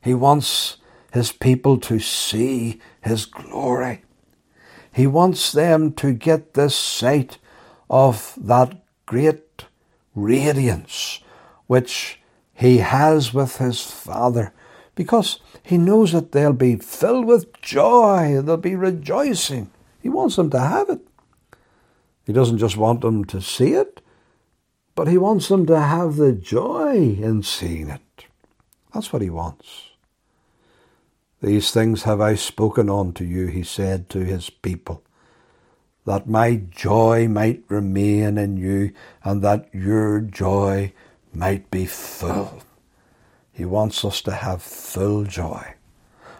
He 0.00 0.14
wants 0.14 0.76
his 1.12 1.32
people 1.32 1.78
to 1.78 1.98
see 1.98 2.80
his 3.02 3.24
glory. 3.24 4.02
He 4.92 5.06
wants 5.06 5.52
them 5.52 5.92
to 5.94 6.12
get 6.12 6.54
this 6.54 6.76
sight 6.76 7.38
of 7.90 8.34
that 8.36 8.84
great 9.04 9.64
radiance 10.14 11.20
which 11.66 12.20
he 12.54 12.78
has 12.78 13.34
with 13.34 13.58
his 13.58 13.82
Father, 13.82 14.52
because 14.96 15.38
he 15.62 15.78
knows 15.78 16.10
that 16.10 16.32
they'll 16.32 16.52
be 16.52 16.74
filled 16.76 17.26
with 17.26 17.60
joy, 17.62 18.40
they'll 18.42 18.56
be 18.56 18.74
rejoicing. 18.74 19.70
He 20.02 20.08
wants 20.08 20.34
them 20.34 20.50
to 20.50 20.58
have 20.58 20.90
it. 20.90 21.00
He 22.26 22.32
doesn't 22.32 22.58
just 22.58 22.76
want 22.76 23.02
them 23.02 23.24
to 23.26 23.40
see 23.40 23.74
it, 23.74 24.00
but 24.96 25.06
he 25.06 25.18
wants 25.18 25.46
them 25.46 25.66
to 25.66 25.78
have 25.78 26.16
the 26.16 26.32
joy 26.32 26.96
in 26.96 27.44
seeing 27.44 27.88
it. 27.88 28.24
That's 28.92 29.12
what 29.12 29.22
he 29.22 29.30
wants. 29.30 29.90
These 31.42 31.70
things 31.70 32.04
have 32.04 32.20
I 32.20 32.34
spoken 32.34 32.88
unto 32.88 33.22
you, 33.22 33.46
he 33.46 33.62
said 33.62 34.08
to 34.10 34.20
his 34.20 34.48
people, 34.50 35.04
that 36.06 36.28
my 36.28 36.56
joy 36.70 37.28
might 37.28 37.62
remain 37.68 38.38
in 38.38 38.56
you, 38.56 38.92
and 39.22 39.42
that 39.42 39.68
your 39.74 40.20
joy 40.20 40.92
might 41.34 41.70
be 41.70 41.84
full. 41.84 42.62
He 43.56 43.64
wants 43.64 44.04
us 44.04 44.20
to 44.22 44.32
have 44.32 44.60
full 44.60 45.24
joy. 45.24 45.76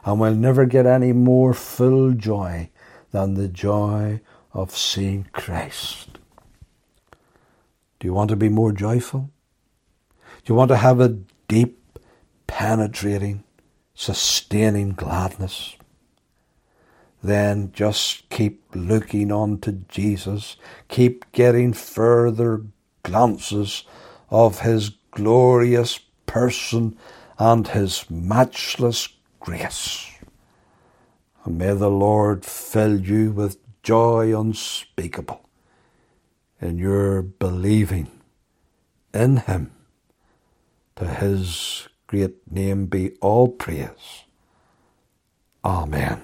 And 0.05 0.21
we'll 0.21 0.35
never 0.35 0.67
get 0.67 0.85
any 0.85 1.15
more 1.15 1.55
full 1.55 2.13
joy 2.13 2.69
than 3.11 3.35
the 3.35 3.49
joy 3.49 4.21
of 4.53 4.77
seeing 4.77 5.27
Christ. 5.33 6.19
Do 7.99 8.07
you 8.07 8.13
want 8.13 8.29
to 8.29 8.37
be 8.37 8.51
more 8.51 8.71
joyful? 8.71 9.31
Do 10.21 10.53
you 10.53 10.55
want 10.55 10.69
to 10.69 10.77
have 10.77 11.01
a 11.01 11.17
deep, 11.49 11.99
penetrating, 12.47 13.45
sustaining 13.95 14.91
gladness? 14.91 15.75
Then 17.23 17.73
just 17.73 18.29
keep 18.29 18.63
looking 18.75 19.33
on 19.33 19.61
to 19.61 19.73
Jesus. 19.73 20.59
Keep 20.89 21.33
getting 21.33 21.73
further 21.73 22.61
glances 23.03 23.85
of 24.29 24.61
his 24.61 24.91
glorious 25.13 25.99
person 26.27 26.97
and 27.39 27.69
his 27.69 28.05
matchless 28.11 29.09
grace. 29.41 30.11
And 31.45 31.59
may 31.59 31.75
the 31.75 31.91
Lord 31.91 32.45
fill 32.45 33.01
you 33.01 33.31
with 33.31 33.59
joy 33.83 34.39
unspeakable 34.39 35.49
in 36.61 36.79
your 36.79 37.23
believing 37.23 38.11
in 39.17 39.39
Him. 39.39 39.71
To 40.97 41.07
His 41.07 41.89
great 42.07 42.51
name 42.51 42.87
be 42.87 43.13
all 43.21 43.49
praise. 43.49 44.25
Amen. 45.65 46.23